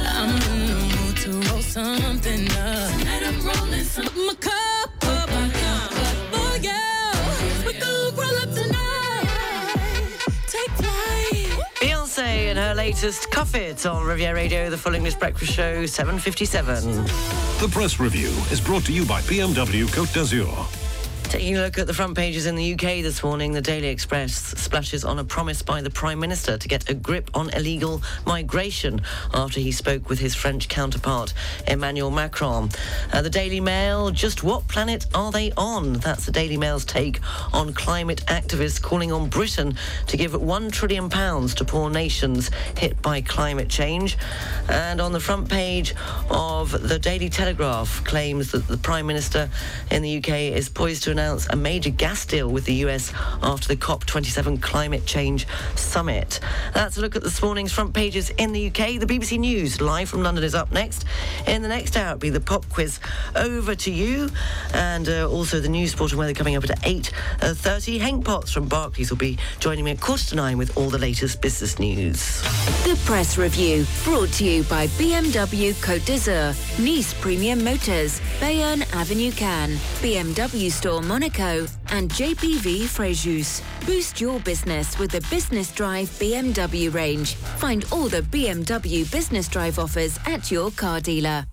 [0.05, 2.91] I'm in the mood to roll something up.
[2.99, 4.05] Tonight I'm rolling some.
[4.05, 5.91] My cup up, my cup.
[6.33, 9.27] Oh yeah, we gon' roll up tonight.
[10.47, 11.49] Take flight.
[11.75, 17.59] Beyonce and her latest Cuff It on Riviera Radio, the Full English Breakfast Show, 7.57.
[17.59, 20.86] The press review is brought to you by BMW Côte d'Azur.
[21.29, 24.33] Taking a look at the front pages in the UK this morning, the Daily Express
[24.33, 29.01] splashes on a promise by the Prime Minister to get a grip on illegal migration
[29.33, 31.33] after he spoke with his French counterpart,
[31.67, 32.69] Emmanuel Macron.
[33.11, 35.93] Uh, the Daily Mail, just what planet are they on?
[35.93, 37.19] That's the Daily Mail's take
[37.51, 39.75] on climate activists calling on Britain
[40.07, 44.17] to give £1 trillion to poor nations hit by climate change.
[44.69, 45.93] And on the front page
[46.29, 49.49] of the Daily Telegraph claims that the Prime Minister
[49.91, 53.67] in the UK is poised to announce a major gas deal with the US after
[53.67, 56.39] the COP27 climate change summit.
[56.75, 58.99] That's a look at this morning's front pages in the UK.
[58.99, 61.05] The BBC News live from London is up next.
[61.47, 62.99] In the next hour, it'll be the pop quiz
[63.35, 64.29] over to you,
[64.75, 67.99] and uh, also the news, sport and weather coming up at 8:30.
[67.99, 70.99] Hank Potts from Barclays will be joining me at quarter to nine with all the
[70.99, 72.43] latest business news.
[72.83, 79.31] The Press Review, brought to you by BMW Côte d'Azur, Nice Premium Motors, Bayonne Avenue
[79.31, 83.61] Cannes, BMW Store Monaco, and JPV Fréjus.
[83.85, 87.35] Boost your business with the Business Drive BMW range.
[87.57, 91.45] Find all the BMW Business Drive offers at your car dealer.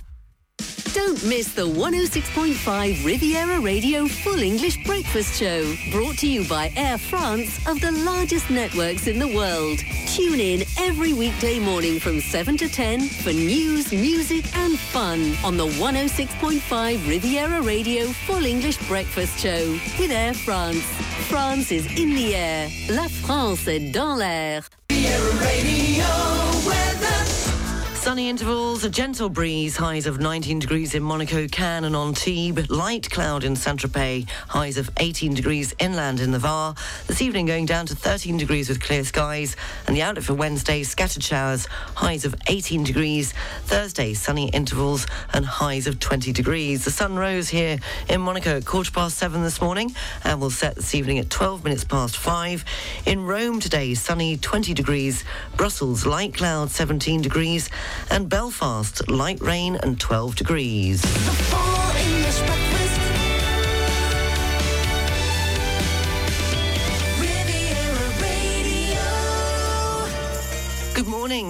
[0.95, 6.99] Don't miss the 106.5 Riviera Radio Full English Breakfast Show, brought to you by Air
[6.99, 9.81] France of the largest networks in the world.
[10.07, 15.57] Tune in every weekday morning from 7 to 10 for news, music, and fun on
[15.57, 20.85] the 106.5 Riviera Radio Full English Breakfast Show with Air France.
[21.29, 22.69] France is in the air.
[22.89, 24.69] La France est dans l'air.
[28.05, 33.09] Sunny intervals, a gentle breeze, highs of 19 degrees in Monaco, Cannes and Antibes, light
[33.11, 36.75] cloud in Saint-Tropez, highs of 18 degrees inland in the Var.
[37.07, 40.83] This evening going down to 13 degrees with clear skies, and the outlook for Wednesday,
[40.83, 41.65] scattered showers,
[41.95, 43.33] highs of 18 degrees.
[43.63, 46.85] Thursday, sunny intervals and highs of 20 degrees.
[46.85, 47.79] The sun rose here
[48.11, 51.65] in Monaco at quarter past seven this morning and will set this evening at 12
[51.65, 52.67] minutes past five.
[53.07, 55.25] In Rome today, sunny 20 degrees.
[55.57, 57.71] Brussels, light cloud 17 degrees
[58.11, 61.84] and Belfast, light rain and 12 degrees.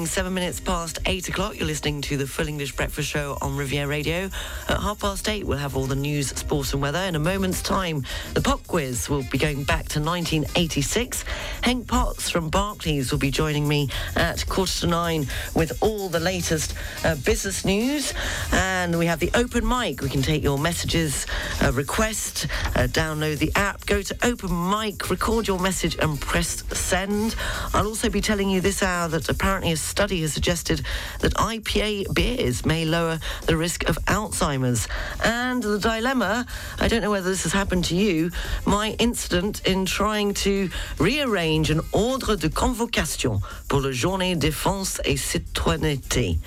[0.06, 1.56] Seven minutes past eight o'clock.
[1.56, 4.30] You're listening to the Full English Breakfast Show on Riviera Radio.
[4.68, 7.00] At half past eight, we'll have all the news, sports, and weather.
[7.00, 11.24] In a moment's time, the pop quiz will be going back to 1986.
[11.62, 16.20] Hank Potts from Barclays will be joining me at quarter to nine with all the
[16.20, 18.12] latest uh, business news.
[18.52, 20.02] And And we have the open mic.
[20.02, 21.26] We can take your messages,
[21.62, 26.62] uh, request, uh, download the app, go to open mic, record your message, and press
[26.70, 27.34] send.
[27.72, 30.84] I'll also be telling you this hour that apparently a study has suggested
[31.20, 34.88] that IPA beers may lower the risk of Alzheimer's.
[35.22, 36.46] And the dilemma
[36.80, 38.32] I don't know whether this has happened to you
[38.66, 45.16] my incident in trying to rearrange an ordre de convocation pour la journée défense et
[45.16, 46.38] citoyenneté.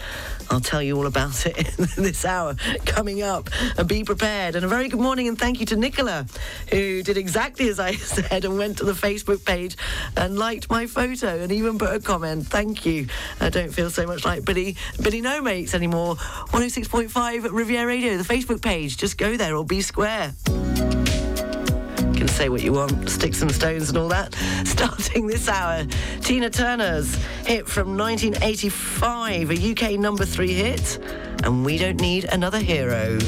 [0.49, 3.49] I'll tell you all about it in this hour coming up.
[3.77, 4.55] And be prepared.
[4.55, 6.25] And a very good morning and thank you to Nicola,
[6.71, 9.75] who did exactly as I said and went to the Facebook page
[10.15, 12.47] and liked my photo and even put a comment.
[12.47, 13.07] Thank you.
[13.39, 16.15] I don't feel so much like Billy Billy No Mates anymore.
[16.15, 18.97] 106.5 Riviera Radio, the Facebook page.
[18.97, 20.33] Just go there or be square
[22.17, 24.33] can say what you want, sticks and stones and all that.
[24.65, 25.85] Starting this hour,
[26.21, 27.13] Tina Turner's
[27.45, 30.97] hit from 1985, a UK number three hit,
[31.43, 33.19] and we don't need another hero.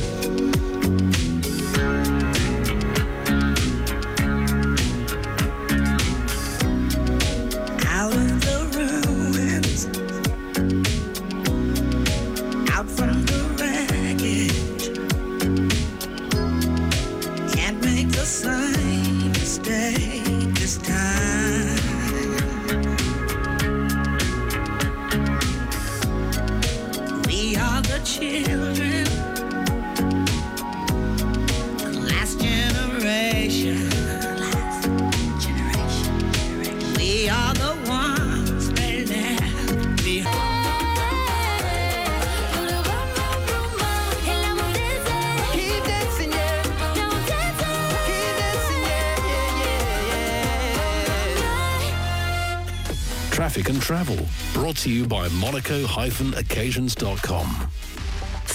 [55.40, 57.79] monaco-occasions.com.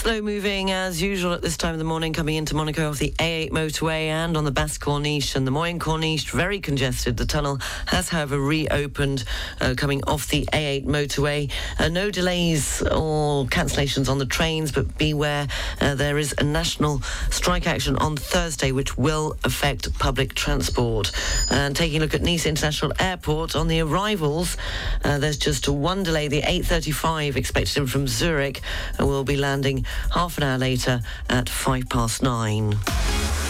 [0.04, 3.14] Slow moving as usual at this time of the morning, coming into Monaco off the
[3.18, 7.16] A8 motorway and on the Basse Corniche and the Moyen Corniche, very congested.
[7.16, 9.24] The tunnel has, however, reopened
[9.62, 11.50] uh, coming off the A8 motorway.
[11.78, 15.48] Uh, no delays or cancellations on the trains, but beware,
[15.80, 17.00] uh, there is a national
[17.30, 21.12] strike action on Thursday which will affect public transport.
[21.48, 24.58] And taking a look at Nice International Airport on the arrivals,
[25.02, 26.28] uh, there's just one delay.
[26.28, 28.60] The 8.35 expected from Zurich
[28.98, 32.78] and will be landing half an hour later at five past nine.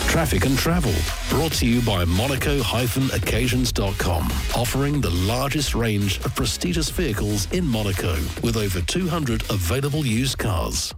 [0.09, 0.95] Traffic and travel
[1.29, 4.25] brought to you by monaco-occasions.com,
[4.55, 10.95] offering the largest range of prestigious vehicles in Monaco with over 200 available used cars.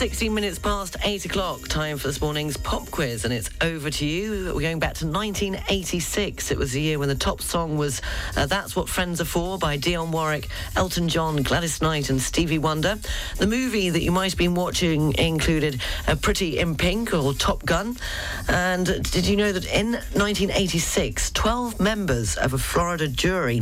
[0.00, 4.06] 16 minutes past 8 o'clock, time for this morning's pop quiz, and it's over to
[4.06, 4.50] you.
[4.54, 6.50] We're going back to 1986.
[6.50, 8.00] It was the year when the top song was
[8.34, 12.56] uh, That's What Friends Are For by Dionne Warwick, Elton John, Gladys Knight, and Stevie
[12.56, 12.98] Wonder.
[13.36, 17.66] The movie that you might have been watching included uh, Pretty in Pink or Top
[17.66, 17.98] Gun.
[18.48, 23.60] And did you know that in 1986, 12 members of a Florida jury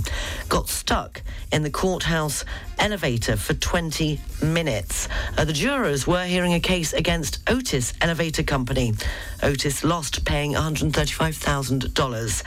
[0.49, 1.21] got stuck
[1.51, 2.45] in the courthouse
[2.79, 5.09] elevator for 20 minutes?
[5.37, 8.93] Uh, the jurors were hearing a case against Otis Elevator Company.
[9.43, 12.43] Otis lost paying $135,000.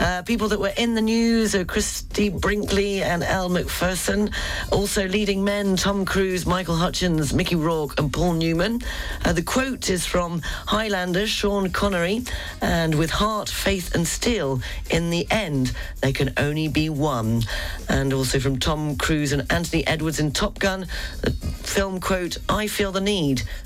[0.00, 4.30] Uh, people that were in the news are Christie Brinkley and Elle Macpherson.
[4.72, 8.80] Also leading men Tom Cruise, Michael Hutchence, Mickey Rourke, and Paul Newman.
[9.24, 12.24] Uh, the quote is from Highlander, Sean Connery,
[12.60, 14.60] and with heart, faith, and steel,
[14.90, 17.42] in the end, there can only be one.
[17.88, 20.86] And also from Tom Cruise and Anthony Edwards in Top Gun,
[21.22, 23.19] the film quote, I feel the need,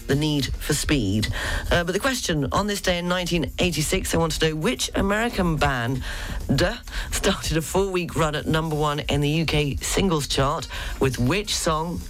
[0.06, 1.28] the need for speed.
[1.70, 5.56] Uh, but the question on this day in 1986, I want to know which American
[5.56, 6.02] band
[7.10, 10.68] started a four week run at number one in the UK singles chart
[11.00, 12.00] with which song?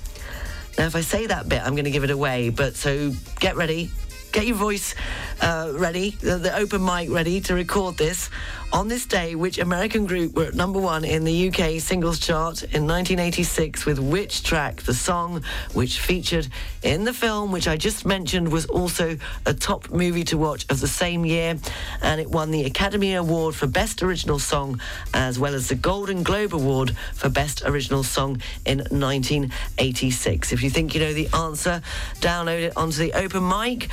[0.79, 3.57] Now, if I say that bit, I'm going to give it away, but so get
[3.57, 3.91] ready.
[4.33, 4.97] Get your voice
[5.41, 8.31] uh, ready, the, the open mic ready to record this.
[8.75, 12.65] On this day, which American group were at number one in the UK singles chart
[12.65, 14.83] in 1986 with which track?
[14.83, 15.45] The song
[15.75, 16.49] which featured
[16.83, 19.17] in the film, which I just mentioned, was also
[19.47, 21.57] a top movie to watch of the same year,
[22.03, 24.81] and it won the Academy Award for Best Original Song
[25.15, 30.53] as well as the Golden Globe Award for Best Original Song in 1986.
[30.53, 31.81] If you think you know the answer,
[32.21, 33.89] download it onto the open mic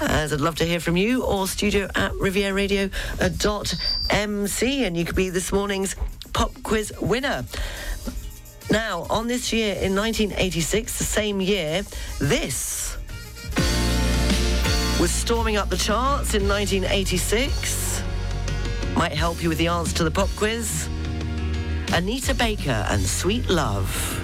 [0.00, 5.30] as I'd love to hear from you, or studio at rivieradio.mc, and you could be
[5.30, 5.96] this morning's
[6.32, 7.44] pop quiz winner.
[8.70, 11.82] Now, on this year in 1986, the same year,
[12.18, 12.96] this
[15.00, 18.02] was storming up the charts in 1986.
[18.96, 20.88] might help you with the answer to the pop quiz.
[21.92, 24.23] Anita Baker and Sweet Love.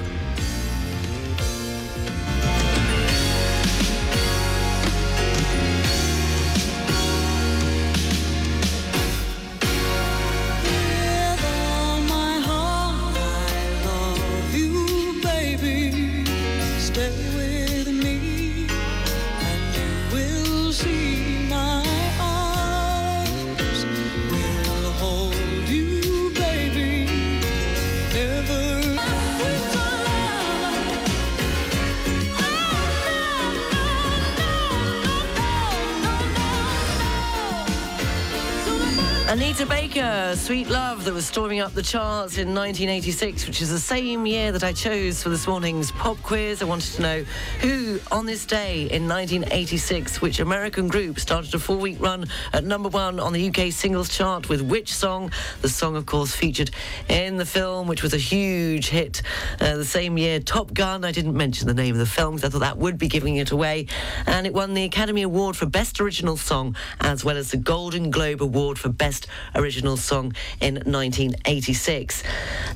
[39.31, 43.79] Anita Baker, Sweet Love, that was storming up the charts in 1986, which is the
[43.79, 46.61] same year that I chose for this morning's pop quiz.
[46.63, 47.25] I wanted to know
[47.61, 52.65] who, on this day in 1986, which American group started a four week run at
[52.65, 55.31] number one on the UK singles chart with which song?
[55.63, 56.73] The song, of course, featured
[57.09, 59.23] in the film, which was a huge hit
[59.61, 60.41] uh, the same year.
[60.41, 62.99] Top Gun, I didn't mention the name of the film because I thought that would
[62.99, 63.87] be giving it away.
[64.27, 68.11] And it won the Academy Award for Best Original Song as well as the Golden
[68.11, 69.20] Globe Award for Best
[69.55, 72.23] Original Song in 1986.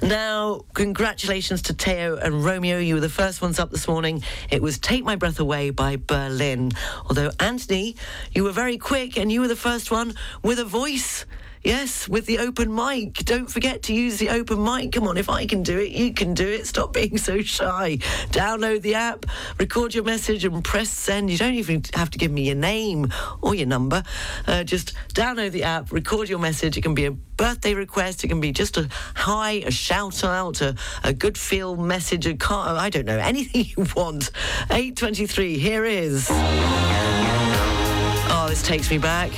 [0.02, 2.78] Now, congratulations to Teo and Romeo.
[2.78, 4.22] You were the first ones up this morning.
[4.50, 6.72] It was Take My Breath Away by Berlin.
[7.06, 7.96] Although, Anthony,
[8.32, 11.24] you were very quick and you were the first one with a voice.
[11.64, 13.14] Yes, with the open mic.
[13.24, 14.92] Don't forget to use the open mic.
[14.92, 16.66] Come on, if I can do it, you can do it.
[16.66, 17.96] Stop being so shy.
[18.28, 19.24] Download the app,
[19.58, 21.30] record your message, and press send.
[21.30, 23.10] You don't even have to give me your name
[23.40, 24.02] or your number.
[24.46, 26.76] Uh, just download the app, record your message.
[26.76, 28.24] It can be a birthday request.
[28.24, 32.36] It can be just a hi, a shout out, a, a good feel message, a
[32.36, 32.76] car.
[32.76, 34.30] I don't know, anything you want.
[34.64, 36.28] 823, here is.
[38.30, 39.30] Oh, this takes me back.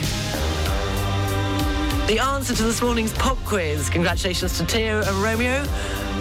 [2.06, 3.90] The answer to this morning's pop quiz.
[3.90, 5.66] Congratulations to Teo and Romeo.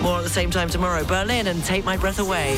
[0.02, 1.06] More at the same time tomorrow.
[1.06, 2.56] Berlin and Take My Breath Away.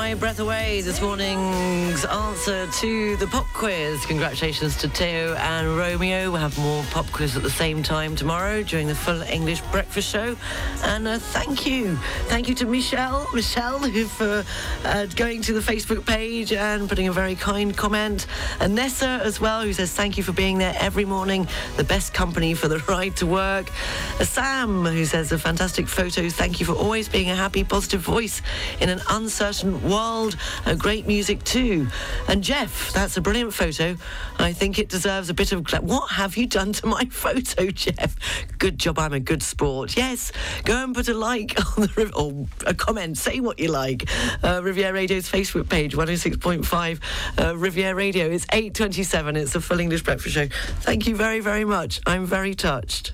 [0.00, 0.80] My Breath Away.
[0.80, 4.06] This morning's answer to the pop quiz.
[4.06, 6.30] Congratulations to Teo and Romeo.
[6.30, 10.08] We'll have more pop quiz at the same time tomorrow during the full English breakfast
[10.08, 10.36] show.
[10.84, 11.96] And uh, thank you.
[12.28, 14.42] Thank you to Michelle, Michelle, who for
[14.86, 18.26] uh, going to the Facebook page and putting a very kind comment.
[18.58, 21.46] And Nessa as well, who says thank you for being there every morning.
[21.76, 23.70] The best company for the ride to work.
[24.18, 26.30] Uh, Sam, who says a fantastic photo.
[26.30, 28.40] Thank you for always being a happy, positive voice
[28.80, 30.36] in an uncertain world.
[30.64, 31.88] Uh, great music too.
[32.28, 33.96] And Jeff, that's a brilliant photo.
[34.38, 35.64] I think it deserves a bit of.
[35.64, 38.16] Gla- what have you done to my photo, Jeff?
[38.58, 38.98] Good job.
[38.98, 39.96] I'm a good sport.
[39.96, 40.32] Yes,
[40.64, 43.18] go and put a like on the or a comment.
[43.18, 44.08] Say what you like.
[44.42, 47.00] Uh, Riviera Radio's Facebook page, 106.5
[47.38, 48.30] uh, Riviera Radio.
[48.30, 49.36] It's 8:27.
[49.36, 50.48] It's a full English breakfast show.
[50.80, 52.00] Thank you very, very much.
[52.06, 53.12] I'm very touched.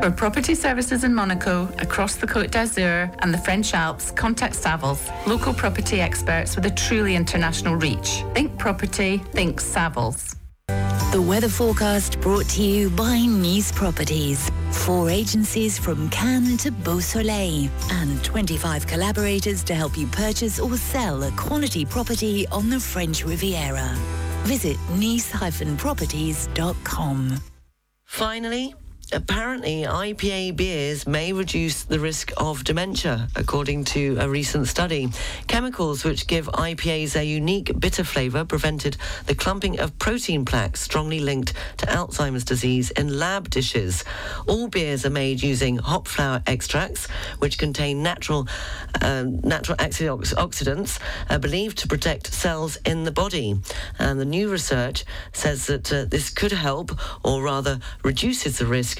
[0.00, 5.10] For property services in Monaco, across the Côte d'Azur and the French Alps, contact Savills,
[5.26, 8.22] local property experts with a truly international reach.
[8.32, 10.36] Think property, think Savills.
[11.12, 14.50] The weather forecast brought to you by Nice Properties.
[14.70, 21.24] Four agencies from Cannes to Beausoleil and 25 collaborators to help you purchase or sell
[21.24, 23.94] a quality property on the French Riviera.
[24.44, 27.38] Visit nice-properties.com.
[28.06, 28.74] Finally,
[29.12, 35.08] apparently IPA beers may reduce the risk of dementia, according to a recent study.
[35.46, 38.96] Chemicals which give IPAs their unique bitter flavour prevented
[39.26, 44.04] the clumping of protein plaques strongly linked to Alzheimer's disease in lab dishes.
[44.46, 47.06] All beers are made using hop flower extracts,
[47.38, 48.46] which contain natural
[49.02, 50.98] uh, natural antioxidants
[51.28, 53.58] uh, believed to protect cells in the body.
[53.98, 56.92] And the new research says that uh, this could help,
[57.24, 58.99] or rather reduces the risk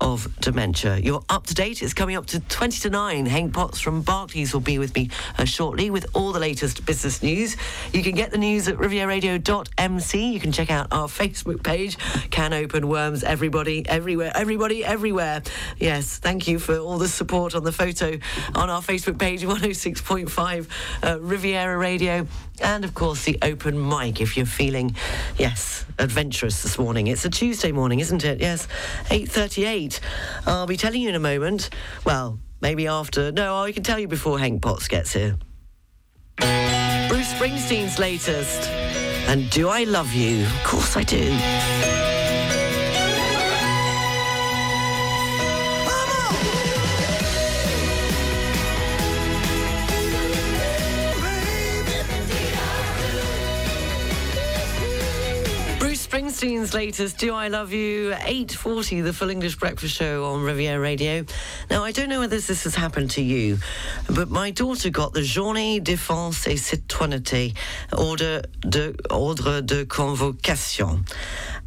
[0.00, 0.98] of dementia.
[0.98, 1.82] You're up to date.
[1.82, 3.26] It's coming up to 20 to 9.
[3.26, 7.22] Hank Potts from Barclays will be with me uh, shortly with all the latest business
[7.22, 7.56] news.
[7.92, 10.26] You can get the news at rivieradio.mc.
[10.26, 11.98] You can check out our Facebook page.
[12.30, 15.42] Can open worms, everybody, everywhere, everybody, everywhere.
[15.78, 18.18] Yes, thank you for all the support on the photo
[18.54, 20.68] on our Facebook page, 106.5
[21.02, 22.26] uh, Riviera Radio.
[22.60, 24.96] And of course, the open mic if you're feeling,
[25.38, 27.06] yes, adventurous this morning.
[27.06, 28.40] It's a Tuesday morning, isn't it?
[28.40, 28.66] Yes,
[29.04, 29.87] 8.38.
[30.46, 31.70] I'll be telling you in a moment.
[32.04, 33.32] Well, maybe after.
[33.32, 35.36] No, I can tell you before Hank Potts gets here.
[36.38, 38.68] Bruce Springsteen's latest.
[39.28, 40.44] And do I love you?
[40.44, 41.22] Of course I do.
[56.18, 61.24] Springsteen's latest Do I Love You 840 the full English breakfast show on Riviera Radio.
[61.70, 63.58] Now I don't know whether this has happened to you,
[64.10, 67.54] but my daughter got the Journée Défense et Citoyenneté
[67.96, 71.04] Order de Ordre de Convocation.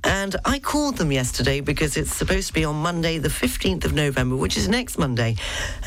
[0.03, 3.93] And I called them yesterday because it's supposed to be on Monday, the 15th of
[3.93, 5.37] November, which is next Monday.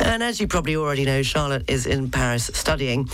[0.00, 3.10] And as you probably already know, Charlotte is in Paris studying.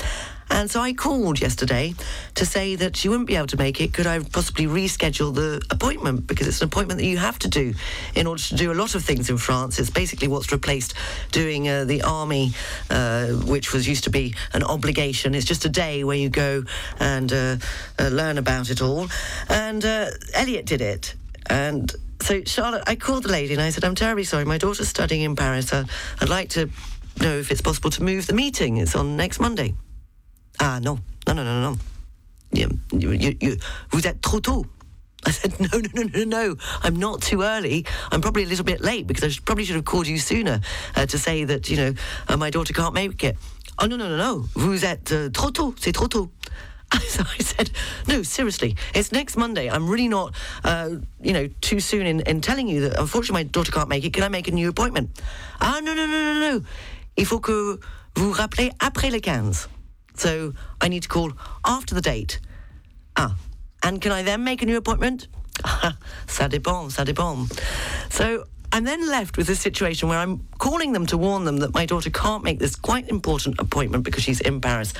[0.50, 1.94] And so I called yesterday
[2.34, 3.94] to say that she wouldn't be able to make it.
[3.94, 6.26] Could I possibly reschedule the appointment?
[6.26, 7.74] Because it's an appointment that you have to do
[8.14, 9.78] in order to do a lot of things in France.
[9.78, 10.94] It's basically what's replaced
[11.30, 12.52] doing uh, the army,
[12.90, 15.34] uh, which was used to be an obligation.
[15.34, 16.64] It's just a day where you go
[16.98, 17.56] and uh,
[17.98, 19.08] uh, learn about it all.
[19.48, 21.14] And uh, Elliot did it.
[21.46, 21.90] And
[22.20, 24.44] so, Charlotte, I called the lady and I said, I'm terribly sorry.
[24.44, 25.72] My daughter's studying in Paris.
[25.72, 25.84] Uh,
[26.20, 26.68] I'd like to
[27.20, 28.76] know if it's possible to move the meeting.
[28.76, 29.74] It's on next Monday.
[30.60, 30.98] Ah, non.
[31.26, 31.78] Non, non, non, non.
[32.52, 33.56] You, you, you,
[33.90, 34.66] vous êtes trop tôt.
[35.26, 36.56] I said, no, no, no, no, no.
[36.82, 37.86] I'm not too early.
[38.12, 40.60] I'm probably a little bit late because I should, probably should have called you sooner
[40.96, 41.94] uh, to say that, you know,
[42.28, 43.36] uh, my daughter can't make it.
[43.78, 44.48] Oh, no, no, no, no.
[44.54, 45.74] Vous êtes uh, trop tôt.
[45.78, 46.30] C'est trop tôt.
[47.08, 47.70] So I said,
[48.08, 49.70] no, seriously, it's next Monday.
[49.70, 50.34] I'm really not,
[50.64, 54.04] uh, you know, too soon in, in telling you that unfortunately my daughter can't make
[54.04, 54.12] it.
[54.12, 55.10] Can I make a new appointment?
[55.60, 56.64] Ah, no, no, no, no, no.
[57.16, 57.78] Il faut que
[58.16, 59.68] vous rappelez après le 15.
[60.20, 60.52] So
[60.82, 61.32] I need to call
[61.64, 62.40] after the date.
[63.16, 63.36] Ah,
[63.82, 65.28] and can I then make a new appointment?
[66.26, 67.48] ça dépend, ça dépend.
[68.10, 71.74] So I'm then left with a situation where I'm calling them to warn them that
[71.74, 74.94] my daughter can't make this quite important appointment because she's in Paris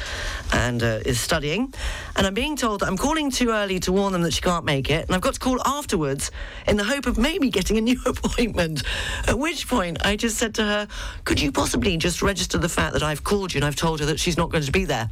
[0.53, 1.73] and uh, is studying.
[2.17, 4.65] And I'm being told that I'm calling too early to warn them that she can't
[4.65, 5.07] make it.
[5.07, 6.33] And I've got to call afterwards
[6.67, 8.83] in the hope of maybe getting a new appointment.
[9.29, 10.89] At which point I just said to her,
[11.25, 14.07] Could you possibly just register the fact that I've called you and I've told her
[14.07, 15.11] that she's not going to be there?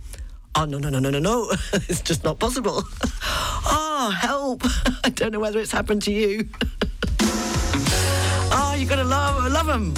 [0.57, 1.51] Oh, no, no, no, no, no, no.
[1.73, 2.83] it's just not possible.
[3.15, 4.63] oh, help.
[5.05, 6.49] I don't know whether it's happened to you.
[8.79, 9.93] You got to love, love them.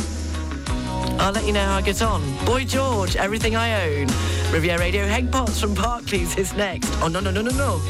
[1.21, 2.23] I'll let you know how I get on.
[2.47, 4.07] Boy George, everything I own.
[4.51, 6.91] Riviera Radio, Hank Potts from Barclays is next.
[7.03, 7.81] Oh, no, no, no, no, no.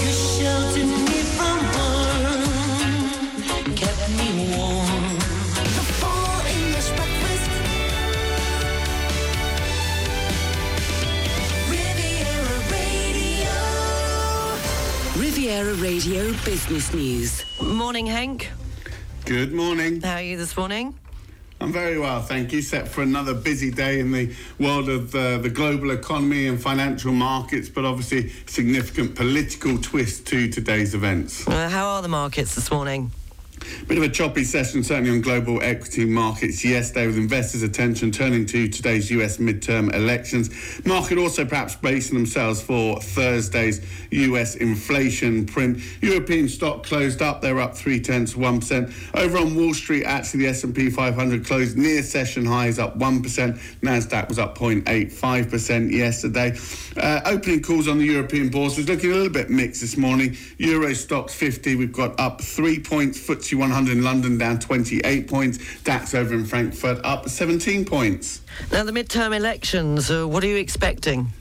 [0.00, 2.44] You sheltered me from harm,
[3.76, 5.18] kept me warm.
[5.54, 7.50] The full English breakfast.
[11.68, 13.52] Riviera Radio.
[15.20, 17.44] Riviera Radio Business News.
[17.60, 18.50] Morning, Hank.
[19.24, 20.00] Good morning.
[20.00, 20.94] How are you this morning?
[21.60, 22.60] I'm very well, thank you.
[22.60, 27.12] Set for another busy day in the world of uh, the global economy and financial
[27.12, 31.46] markets, but obviously significant political twist to today's events.
[31.46, 33.12] Uh, how are the markets this morning?
[33.86, 38.46] Bit of a choppy session, certainly on global equity markets yesterday, with investors' attention turning
[38.46, 40.50] to today's US midterm elections.
[40.86, 45.78] Market also perhaps bracing themselves for Thursday's US inflation print.
[46.00, 48.92] European stock closed up; they're up three tenths, one percent.
[49.14, 53.56] Over on Wall Street, actually, the S&P 500 closed near session highs, up one percent.
[53.82, 56.56] Nasdaq was up 0.85 percent yesterday.
[56.96, 60.36] Uh, opening calls on the European bourses looking a little bit mixed this morning.
[60.58, 63.18] Euro Stoxx 50, we've got up three points.
[63.18, 65.58] FTSE 100 in London down 28 points.
[65.82, 68.42] DAX over in Frankfurt up 17 points.
[68.70, 71.32] Now, the midterm elections, uh, what are you expecting?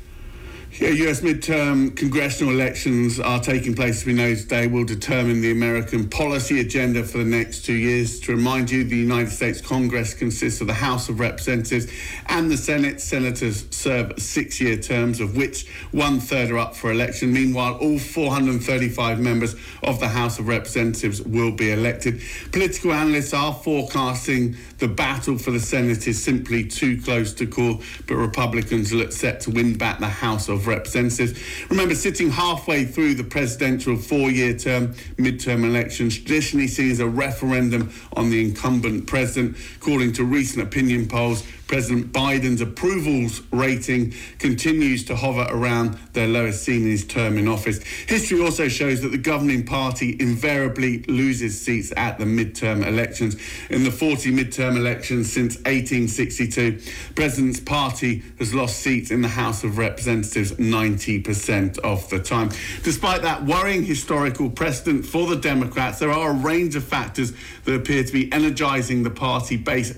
[0.80, 5.52] Yeah, US midterm congressional elections are taking place, as we know today, will determine the
[5.52, 8.22] American policy agenda for the next two years.
[8.22, 11.92] To remind you, the United States Congress consists of the House of Representatives
[12.28, 13.02] and the Senate.
[13.02, 17.34] Senators serve six year terms, of which one third are up for election.
[17.34, 22.22] Meanwhile, all 435 members of the House of Representatives will be elected.
[22.54, 27.80] Political analysts are forecasting the battle for the Senate is simply too close to call,
[28.08, 31.40] but Republicans look set to win back the House of Representatives.
[31.70, 37.08] Remember, sitting halfway through the presidential four year term, midterm elections traditionally seen as a
[37.08, 41.46] referendum on the incumbent president, according to recent opinion polls.
[41.72, 47.48] President Biden's approvals rating continues to hover around their lowest seen in his term in
[47.48, 47.82] office.
[47.82, 53.38] History also shows that the governing party invariably loses seats at the midterm elections.
[53.70, 56.82] In the 40 midterm elections since 1862,
[57.16, 62.50] President's party has lost seats in the House of Representatives 90% of the time.
[62.84, 67.32] Despite that worrying historical precedent for the Democrats, there are a range of factors
[67.64, 69.98] that appear to be energizing the party base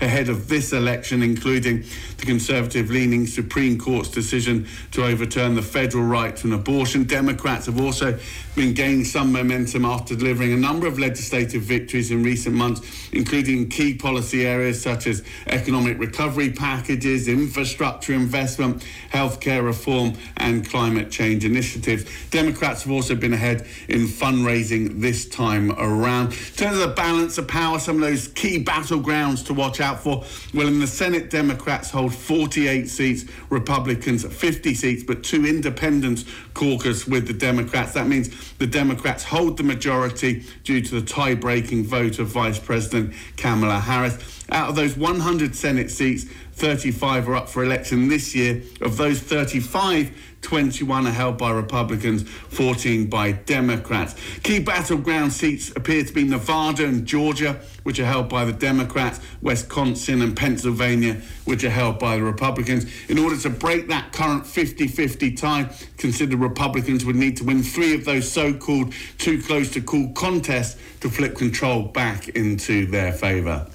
[0.00, 1.84] ahead of this election including
[2.18, 7.04] the Conservative leaning Supreme Court's decision to overturn the federal right to an abortion.
[7.04, 8.18] Democrats have also
[8.54, 13.68] been gaining some momentum after delivering a number of legislative victories in recent months, including
[13.68, 21.44] key policy areas such as economic recovery packages, infrastructure investment, healthcare reform, and climate change
[21.44, 22.04] initiatives.
[22.30, 26.32] Democrats have also been ahead in fundraising this time around.
[26.32, 30.00] In terms of the balance of power, some of those key battlegrounds to watch out
[30.00, 30.24] for.
[30.54, 37.06] Well, in the Senate, Democrats hold 48 seats, Republicans 50 seats, but two independents caucus
[37.06, 37.94] with the Democrats.
[37.94, 42.58] That means the Democrats hold the majority due to the tie breaking vote of Vice
[42.58, 44.44] President Kamala Harris.
[44.50, 48.62] Out of those 100 Senate seats, 35 are up for election this year.
[48.82, 54.14] Of those 35, 21 are held by Republicans, 14 by Democrats.
[54.42, 59.20] Key battleground seats appear to be Nevada and Georgia, which are held by the Democrats,
[59.42, 62.86] Wisconsin and Pennsylvania, which are held by the Republicans.
[63.08, 67.62] In order to break that current 50 50 tie, consider Republicans would need to win
[67.62, 72.86] three of those so called too close to call contests to flip control back into
[72.86, 73.66] their favour.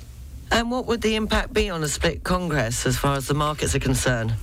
[0.51, 3.75] And what would the impact be on a split Congress as far as the markets
[3.75, 4.33] are concerned?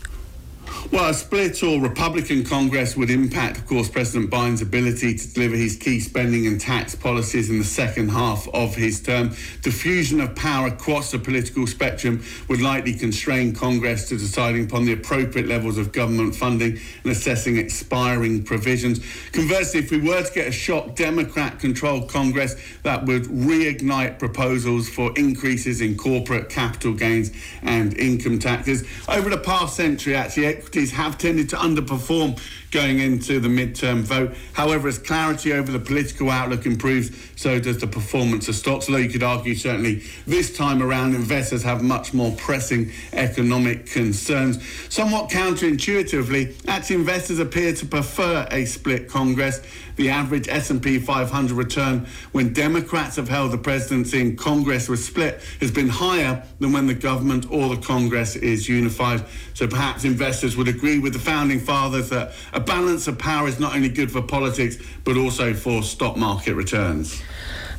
[0.90, 5.56] Well, a split or Republican Congress would impact, of course, President Biden's ability to deliver
[5.56, 9.30] his key spending and tax policies in the second half of his term.
[9.62, 14.92] Diffusion of power across the political spectrum would likely constrain Congress to deciding upon the
[14.92, 19.00] appropriate levels of government funding and assessing expiring provisions.
[19.32, 24.88] Conversely, if we were to get a shock Democrat controlled Congress, that would reignite proposals
[24.88, 27.30] for increases in corporate capital gains
[27.62, 28.84] and income taxes.
[29.08, 32.38] Over the past century, actually, equities have tended to underperform
[32.72, 34.34] going into the midterm vote.
[34.54, 38.88] However, as clarity over the political outlook improves, so does the performance of stocks.
[38.88, 44.58] Although you could argue certainly this time around, investors have much more pressing economic concerns.
[44.88, 49.60] Somewhat counterintuitively, actually investors appear to prefer a split Congress.
[49.96, 55.42] The average S&P 500 return when Democrats have held the presidency and Congress was split
[55.60, 59.22] has been higher than when the government or the Congress is unified.
[59.52, 63.58] So perhaps investors would agree with the founding fathers that a balance of power is
[63.58, 67.22] not only good for politics but also for stock market returns.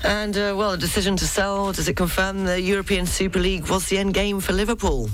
[0.03, 3.87] And, uh, well, a decision to sell, does it confirm the European Super League was
[3.87, 5.09] the end game for Liverpool?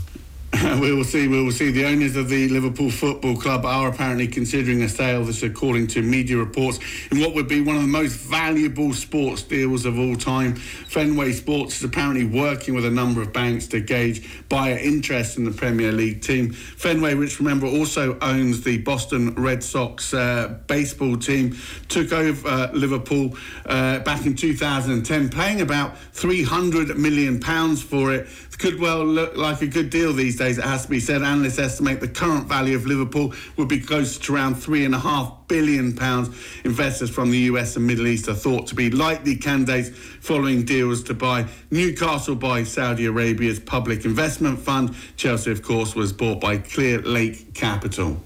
[0.82, 1.28] we will see.
[1.28, 1.72] We will see.
[1.72, 5.24] The owners of the Liverpool Football Club are apparently considering a sale.
[5.24, 6.80] This, according to media reports,
[7.12, 10.56] in what would be one of the most valuable sports deals of all time.
[10.56, 15.44] Fenway Sports is apparently working with a number of banks to gauge buyer interest in
[15.44, 16.52] the Premier League team.
[16.52, 21.56] Fenway, which remember also owns the Boston Red Sox uh, baseball team,
[21.90, 23.36] took over uh, Liverpool
[23.68, 28.28] uh, back in 2010, paying about 300 million pounds for it
[28.60, 31.22] could well look like a good deal these days, it has to be said.
[31.22, 35.00] Analysts estimate the current value of Liverpool would be close to around three and a
[35.00, 36.30] half billion pounds.
[36.64, 39.90] Investors from the US and Middle East are thought to be likely candidates
[40.22, 44.96] following deals to buy Newcastle by Saudi Arabia's public investment fund.
[45.18, 48.20] Chelsea, of course, was bought by Clearlake Capital.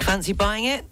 [0.00, 0.84] Fancy buying it?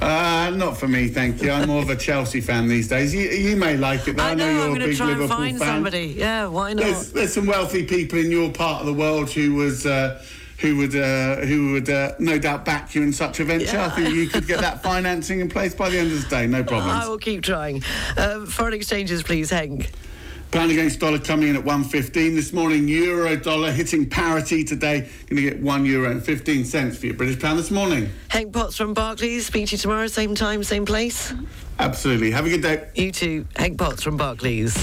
[0.00, 1.50] Uh, not for me, thank you.
[1.52, 3.14] I'm more of a Chelsea fan these days.
[3.14, 4.24] You, you may like it, though.
[4.24, 5.68] I I know, know, I'm you're a going to big try and Liverpool find fan.
[5.68, 6.14] somebody.
[6.18, 6.82] Yeah, why not?
[6.84, 9.86] There's, there's some wealthy people in your part of the world who was.
[9.86, 10.22] Uh,
[10.58, 13.76] who would uh, who would uh, no doubt back you in such a venture?
[13.78, 16.46] I think you could get that financing in place by the end of the day,
[16.46, 16.90] no problem.
[16.96, 17.82] I will keep trying.
[18.16, 19.90] Um, foreign exchanges, please, Henk.
[20.54, 22.86] Pound against dollar coming in at 115 this morning.
[22.86, 25.00] Euro dollar hitting parity today.
[25.26, 28.08] Going to get one euro and 15 cents for your British pound this morning.
[28.28, 29.46] Hank Potts from Barclays.
[29.46, 31.34] Speak to you tomorrow, same time, same place.
[31.80, 32.30] Absolutely.
[32.30, 32.88] Have a good day.
[32.94, 33.46] You too.
[33.56, 34.74] Hank Potts from Barclays.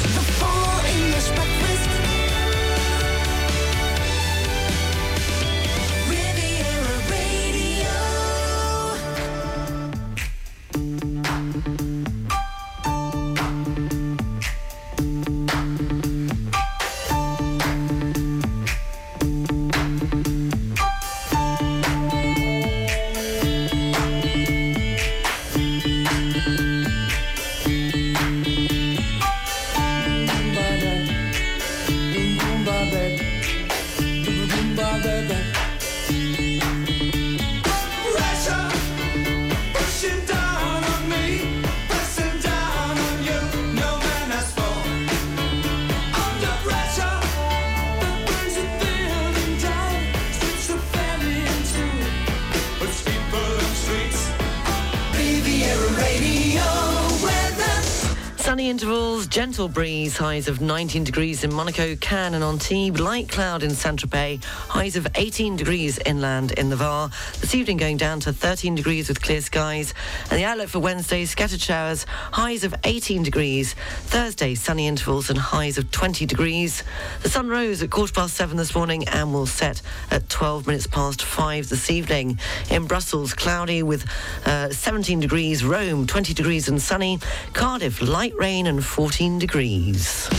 [59.52, 64.42] Gentle breeze, highs of 19 degrees in Monaco, Cannes and Antibes, light cloud in Saint-Tropez,
[64.46, 67.10] highs of 18 degrees inland in the Var.
[67.42, 69.94] This evening going down to 13 degrees with clear skies.
[70.30, 73.74] And the outlook for Wednesday, scattered showers, highs of 18 degrees.
[74.04, 76.86] Thursday, sunny intervals and highs of 20 degrees.
[77.22, 79.82] The sun rose at quarter past seven this morning and will set
[80.12, 82.40] at 12 minutes past five this evening.
[82.70, 84.06] In Brussels, cloudy with
[84.46, 85.66] uh, 17 degrees.
[85.66, 87.20] Rome, 20 degrees and sunny.
[87.52, 90.30] Cardiff, light rain and 14 degrees.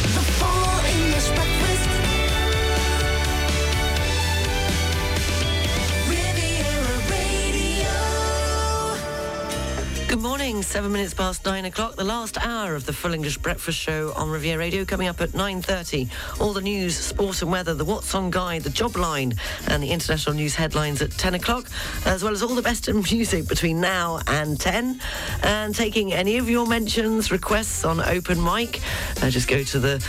[10.62, 14.30] Seven minutes past nine o'clock, the last hour of the Full English Breakfast Show on
[14.30, 16.10] Riviera Radio, coming up at 9.30.
[16.40, 19.34] All the news, sport and weather, the What's On Guide, the Job Line,
[19.68, 21.68] and the international news headlines at 10 o'clock,
[22.06, 25.00] as well as all the best in music between now and 10.
[25.42, 28.80] And taking any of your mentions, requests on open mic,
[29.22, 30.06] uh, just go to the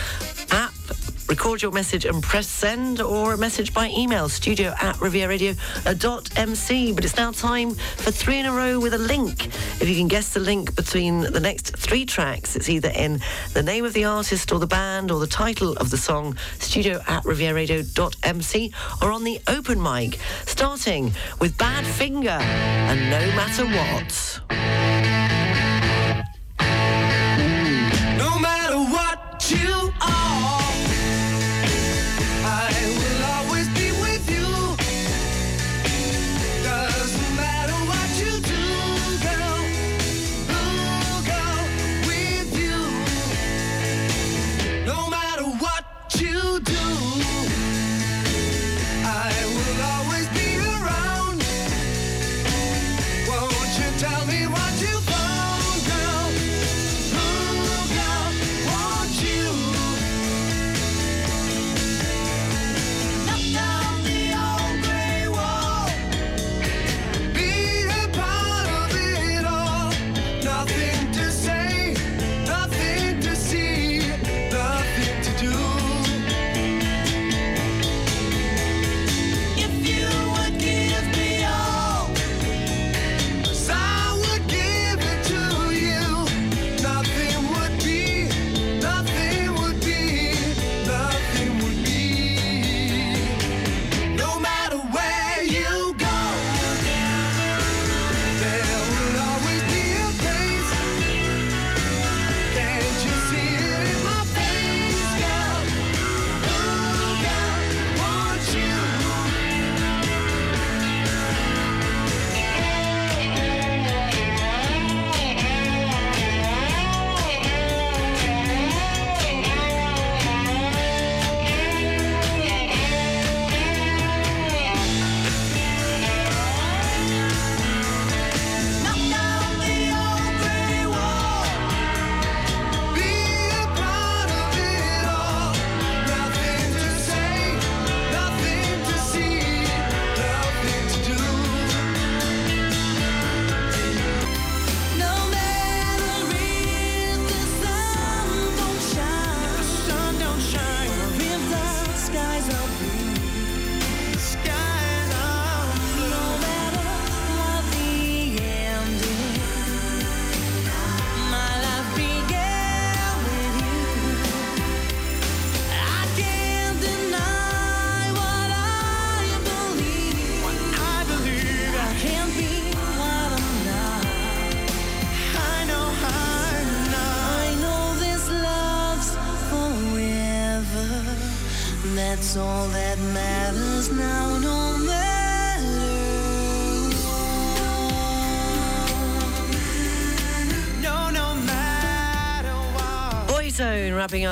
[0.50, 0.73] app
[1.28, 7.04] record your message and press send or a message by email studio at rivieradio.mc but
[7.04, 9.46] it's now time for three in a row with a link.
[9.80, 13.20] If you can guess the link between the next three tracks it's either in
[13.52, 17.00] the name of the artist or the band or the title of the song studio
[17.06, 18.72] at rivieradio.mc
[19.02, 24.93] or on the open mic starting with Badfinger and no matter what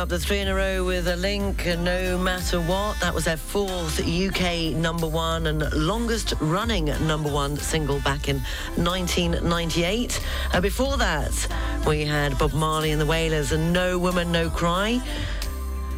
[0.02, 2.98] up the three in a row with a link, no matter what.
[2.98, 8.38] That was their fourth UK number one and longest running number one single back in
[8.74, 10.20] 1998.
[10.52, 11.46] Uh, before that,
[11.86, 15.00] we had Bob Marley and the Wailers and No Woman, No Cry.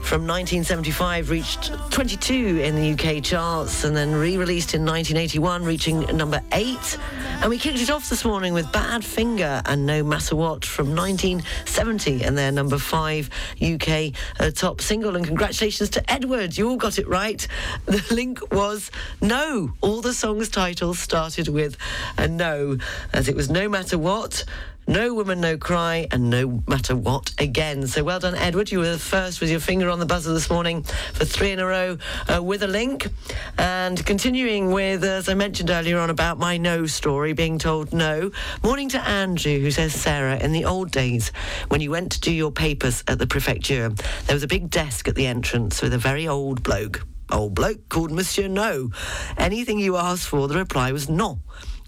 [0.04, 6.00] From 1975, reached 22 in the UK charts and then re released in 1981, reaching
[6.14, 6.98] number eight.
[7.40, 12.22] And we kicked it off this morning with Badfinger and No Matter What from 1970
[12.22, 13.30] and their number five
[13.60, 15.16] UK uh, top single.
[15.16, 17.44] And congratulations to Edward, you all got it right.
[17.86, 18.90] The link was
[19.22, 19.72] No.
[19.80, 21.78] All the songs' titles started with
[22.18, 22.76] a no,
[23.14, 24.44] as it was No Matter What.
[24.86, 27.86] No woman, no cry, and no matter what again.
[27.86, 28.70] So well done, Edward.
[28.70, 31.58] You were the first with your finger on the buzzer this morning for three in
[31.58, 31.96] a row
[32.28, 33.08] uh, with a link.
[33.56, 38.30] And continuing with, as I mentioned earlier on about my no story, being told no.
[38.62, 41.32] Morning to Andrew, who says, Sarah, in the old days,
[41.68, 43.88] when you went to do your papers at the prefecture,
[44.26, 47.06] there was a big desk at the entrance with a very old bloke.
[47.32, 48.90] Old bloke called Monsieur No.
[49.38, 51.40] Anything you asked for, the reply was no.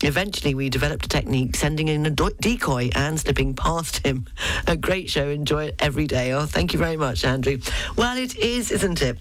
[0.02, 4.26] Eventually, we developed a technique sending in a decoy and slipping past him.
[4.66, 5.28] A great show.
[5.28, 6.32] Enjoy it every day.
[6.32, 7.58] Oh, thank you very much, Andrew.
[7.96, 9.18] Well, it is, isn't it?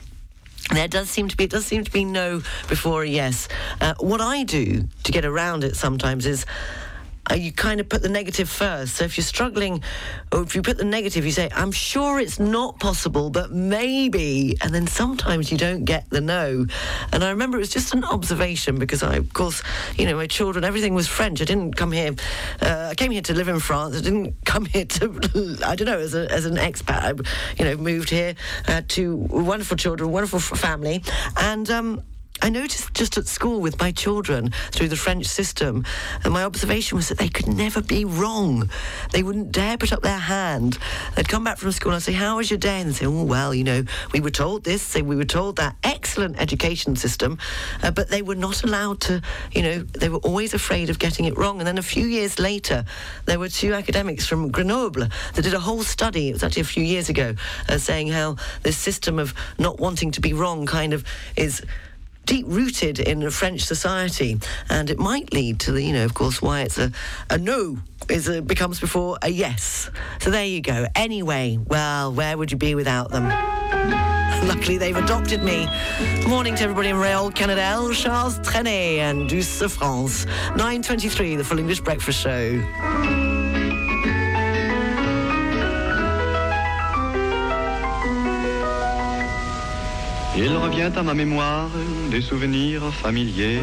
[0.74, 3.48] There does seem to be it does seem to be no before a yes.
[3.80, 6.46] Uh, what I do to get around it sometimes is
[7.30, 8.96] uh, you kind of put the negative first.
[8.96, 9.82] So if you're struggling,
[10.32, 14.58] or if you put the negative, you say, I'm sure it's not possible, but maybe.
[14.62, 16.66] And then sometimes you don't get the no.
[17.12, 19.64] And I remember it was just an observation because I, of course,
[19.98, 21.42] you know, my children, everything was French.
[21.42, 22.16] I didn't come here,
[22.62, 23.98] uh, I came here to live in France.
[23.98, 26.90] I didn't come here to, I don't know, as, a, as an expat.
[26.90, 27.10] I,
[27.58, 28.36] you know, moved here
[28.68, 31.04] uh, to wonderful children, wonderful family.
[31.38, 32.04] And, um,
[32.42, 35.86] I noticed just at school with my children through the French system,
[36.24, 38.70] and my observation was that they could never be wrong.
[39.12, 40.78] They wouldn't dare put up their hand.
[41.16, 42.82] They'd come back from school and I'd say, How was your day?
[42.82, 45.56] And they'd say, Oh, well, you know, we were told this, say, we were told
[45.56, 45.76] that.
[45.84, 47.38] Excellent education system,
[47.82, 49.22] uh, but they were not allowed to,
[49.54, 51.60] you know, they were always afraid of getting it wrong.
[51.60, 52.86] And then a few years later,
[53.26, 56.66] there were two academics from Grenoble that did a whole study, it was actually a
[56.66, 57.34] few years ago,
[57.70, 61.04] uh, saying how this system of not wanting to be wrong kind of
[61.36, 61.62] is
[62.26, 66.42] deep rooted in French society, and it might lead to the, you know, of course,
[66.42, 66.92] why it's a,
[67.30, 67.78] a no
[68.10, 69.90] is a, becomes before a yes.
[70.20, 70.88] So there you go.
[70.96, 73.26] Anyway, well, where would you be without them?
[74.48, 75.68] Luckily, they've adopted me.
[76.28, 80.26] Morning to everybody in Real Canada, Charles Trenet and Douce France.
[80.26, 82.62] 9.23, the Full English Breakfast Show.
[90.38, 91.70] Il revient à ma mémoire
[92.10, 93.60] des souvenirs familiers.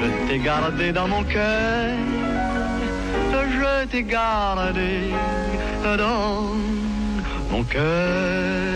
[0.00, 1.96] Je t'ai gardé dans mon cœur,
[3.32, 5.10] je t'ai gardé
[5.82, 6.54] dans
[7.50, 8.74] mon cœur.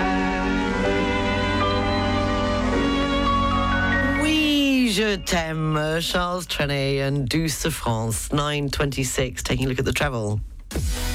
[4.22, 8.30] Oui, je t'aime, Charles Trenet and Douce France.
[8.32, 10.40] 9.26, taking a look at the travel.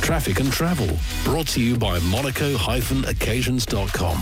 [0.02, 0.88] Traffic and travel,
[1.24, 4.18] brought to you by monaco-occasions.com.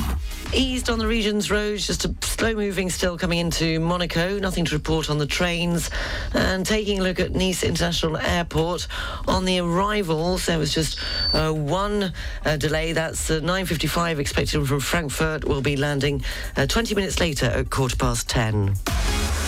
[0.54, 4.40] Eased on the region's roads, just a slow moving still coming into Monaco.
[4.40, 5.90] Nothing to report on the trains.
[6.34, 8.88] And taking a look at Nice International Airport.
[9.28, 11.00] On the arrivals, there was just
[11.34, 12.14] uh, one
[12.46, 12.94] uh, delay.
[12.94, 15.44] That's uh, 9.55 expected from Frankfurt.
[15.46, 16.24] Will be landing
[16.56, 18.76] uh, 20 minutes later at quarter past 10.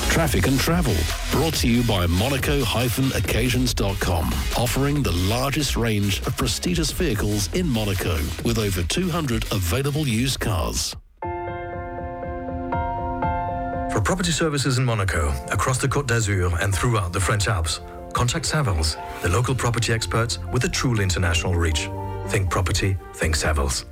[0.10, 0.96] Traffic and travel,
[1.32, 4.26] brought to you by monaco-occasions.com,
[4.58, 10.96] offering the largest range of prestigious vehicles in Monaco, with over 200 available used cars.
[13.92, 17.80] For property services in Monaco, across the Côte d'Azur and throughout the French Alps,
[18.14, 21.90] contact Savills, the local property experts with a truly international reach.
[22.28, 23.86] Think property, think Savills.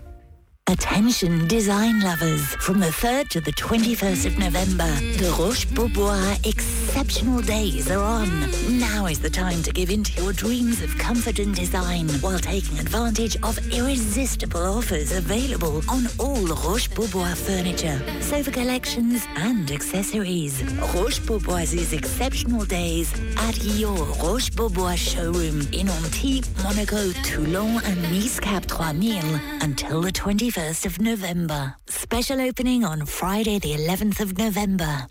[0.70, 2.46] Attention design lovers.
[2.56, 8.28] From the 3rd to the 21st of November, the Roche Bobois exceptional days are on.
[8.78, 12.38] Now is the time to give in to your dreams of comfort and design while
[12.38, 20.62] taking advantage of irresistible offers available on all Roche Bobois furniture, sofa collections, and accessories.
[20.94, 28.38] Roche Bobois' exceptional days at your Roche Bobois showroom in Antibes, Monaco, Toulon, and Nice
[28.42, 31.76] Cap 3000 until the 21st of November.
[31.88, 35.06] Special opening on Friday, the 11th of November.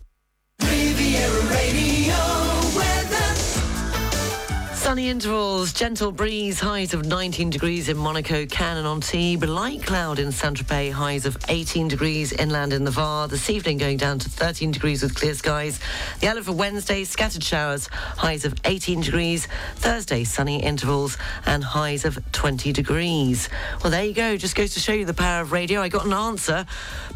[4.86, 10.20] Sunny intervals, gentle breeze, highs of 19 degrees in Monaco, Cannes and Antibes, light cloud
[10.20, 13.26] in Saint-Tropez, highs of 18 degrees inland in the Var.
[13.26, 15.80] This evening going down to 13 degrees with clear skies.
[16.20, 19.48] The outlook for Wednesday, scattered showers, highs of 18 degrees.
[19.74, 23.48] Thursday, sunny intervals and highs of 20 degrees.
[23.82, 24.36] Well, there you go.
[24.36, 25.80] Just goes to show you the power of radio.
[25.80, 26.64] I got an answer,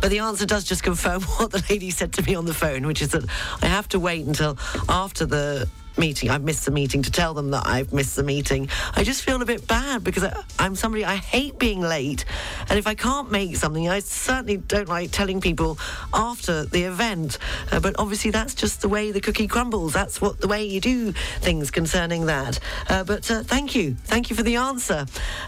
[0.00, 2.84] but the answer does just confirm what the lady said to me on the phone,
[2.84, 3.26] which is that
[3.62, 4.58] I have to wait until
[4.88, 5.68] after the
[5.98, 6.30] meeting.
[6.30, 8.68] I've missed the meeting to tell them that I've missed the meeting.
[8.94, 12.24] I just feel a bit bad because I, I'm somebody I hate being late,
[12.68, 15.78] and if I can't make something, I certainly don't like telling people
[16.12, 17.38] after the event.
[17.70, 19.92] Uh, but obviously, that's just the way the cookie crumbles.
[19.92, 22.58] That's what the way you do things concerning that.
[22.88, 25.06] Uh, but uh, thank you, thank you for the answer.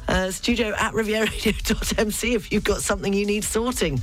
[0.08, 4.02] Uh, studio at rivieraradio.mc if you've got something you need sorting,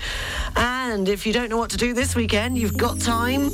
[0.56, 3.50] and if you don't know what to do this weekend, you've got time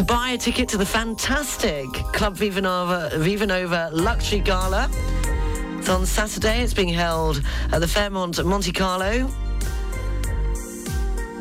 [0.00, 4.88] to buy a ticket to the fantastic Club Viva Nova, Viva Nova Luxury Gala.
[5.78, 6.62] It's on Saturday.
[6.62, 9.28] It's being held at the Fairmont Monte Carlo.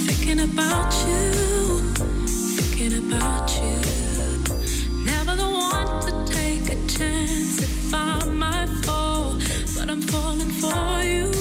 [0.04, 1.51] thinking about you,
[2.88, 5.04] thinking about you.
[5.04, 9.38] Never the one to take a chance if I might fall,
[9.76, 11.31] but I'm falling for you.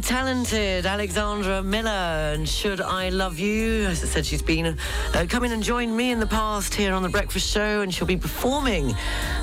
[0.00, 3.86] Talented Alexandra Miller, and Should I Love You?
[3.86, 4.76] As I said, she's been
[5.14, 7.92] uh, come in and joined me in the past here on The Breakfast Show, and
[7.92, 8.94] she'll be performing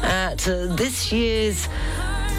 [0.02, 1.68] at uh, this year's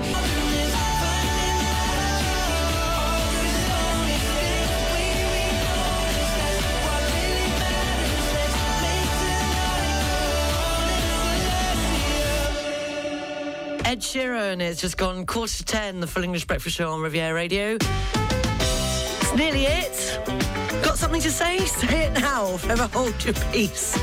[13.91, 17.35] Ed Sheeran, it's just gone quarter to ten, the full English breakfast show on Riviera
[17.35, 17.77] Radio.
[17.81, 20.50] It's nearly it.
[20.91, 21.59] Got something to say?
[21.67, 22.57] Say it now.
[22.57, 23.97] Forever hold your peace.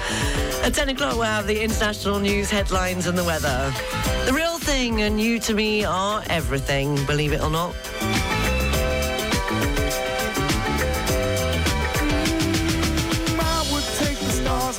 [0.64, 3.74] At 10 o'clock, we'll have the international news headlines and the weather.
[4.26, 7.76] The real thing and you to me are everything, believe it or not.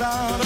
[0.01, 0.39] I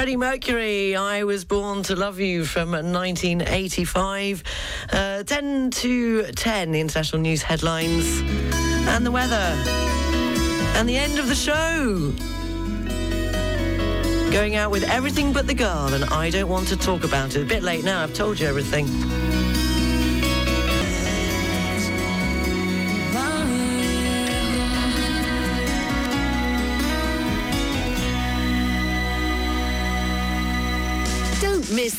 [0.00, 4.42] Freddie Mercury, I Was Born to Love You from 1985.
[4.90, 8.22] Uh, 10 to 10, the international news headlines
[8.88, 9.36] and the weather.
[10.78, 12.14] And the end of the show.
[14.32, 17.42] Going out with everything but the girl, and I don't want to talk about it.
[17.42, 18.86] A bit late now, I've told you everything.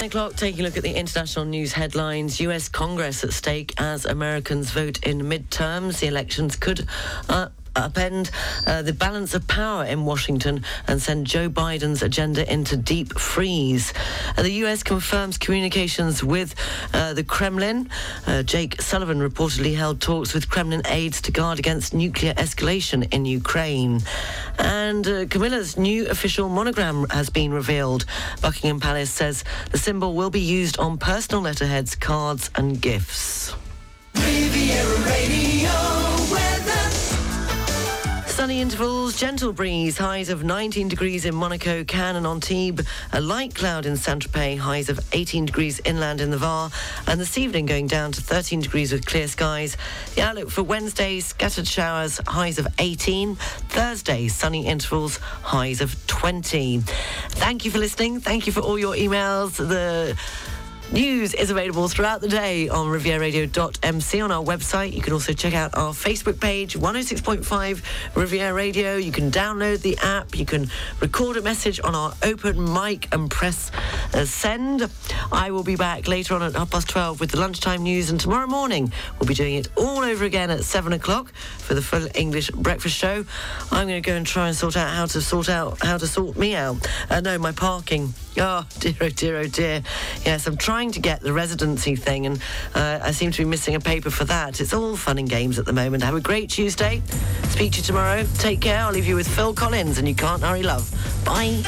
[0.00, 2.40] 10 o'clock, taking a look at the international news headlines.
[2.40, 6.00] US Congress at stake as Americans vote in midterms.
[6.00, 6.86] The elections could
[7.28, 8.30] uh, upend
[8.66, 13.92] uh, the balance of power in Washington and send Joe Biden's agenda into deep freeze.
[14.36, 16.54] Uh, the US confirms communications with
[16.94, 17.88] uh, the Kremlin.
[18.26, 23.24] Uh, Jake Sullivan reportedly held talks with Kremlin aides to guard against nuclear escalation in
[23.24, 24.00] Ukraine.
[24.58, 28.04] And uh, Camilla's new official monogram has been revealed.
[28.42, 33.54] Buckingham Palace says the symbol will be used on personal letterheads, cards, and gifts.
[38.50, 43.54] Sunny intervals, gentle breeze, highs of 19 degrees in Monaco, Cannes and Antibes, a light
[43.54, 46.68] cloud in Saint-Tropez, highs of 18 degrees inland in the Var,
[47.06, 49.76] and this evening going down to 13 degrees with clear skies.
[50.16, 53.36] The outlook for Wednesday, scattered showers, highs of 18.
[53.36, 56.78] Thursday, sunny intervals, highs of 20.
[57.28, 58.18] Thank you for listening.
[58.18, 59.58] Thank you for all your emails.
[59.58, 60.18] The
[60.92, 64.92] News is available throughout the day on rivieraradio.mc on our website.
[64.92, 68.96] You can also check out our Facebook page, 106.5 Riviera Radio.
[68.96, 70.36] You can download the app.
[70.36, 70.68] You can
[70.98, 73.70] record a message on our open mic and press
[74.14, 74.90] uh, send.
[75.30, 78.18] I will be back later on at half past 12 with the lunchtime news, and
[78.18, 82.08] tomorrow morning we'll be doing it all over again at 7 o'clock for the full
[82.16, 83.24] English breakfast show.
[83.70, 86.08] I'm going to go and try and sort out how to sort out how to
[86.08, 86.84] sort me out.
[87.08, 88.12] Uh, no, my parking.
[88.38, 89.82] Oh, dear, oh, dear, oh, dear.
[90.24, 92.40] Yes, I'm trying to get the residency thing, and
[92.74, 94.62] uh, I seem to be missing a paper for that.
[94.62, 96.02] It's all fun and games at the moment.
[96.02, 97.02] Have a great Tuesday.
[97.50, 98.24] Speak to you tomorrow.
[98.38, 98.78] Take care.
[98.78, 100.90] I'll leave you with Phil Collins and You Can't Hurry Love.
[101.22, 101.62] Bye.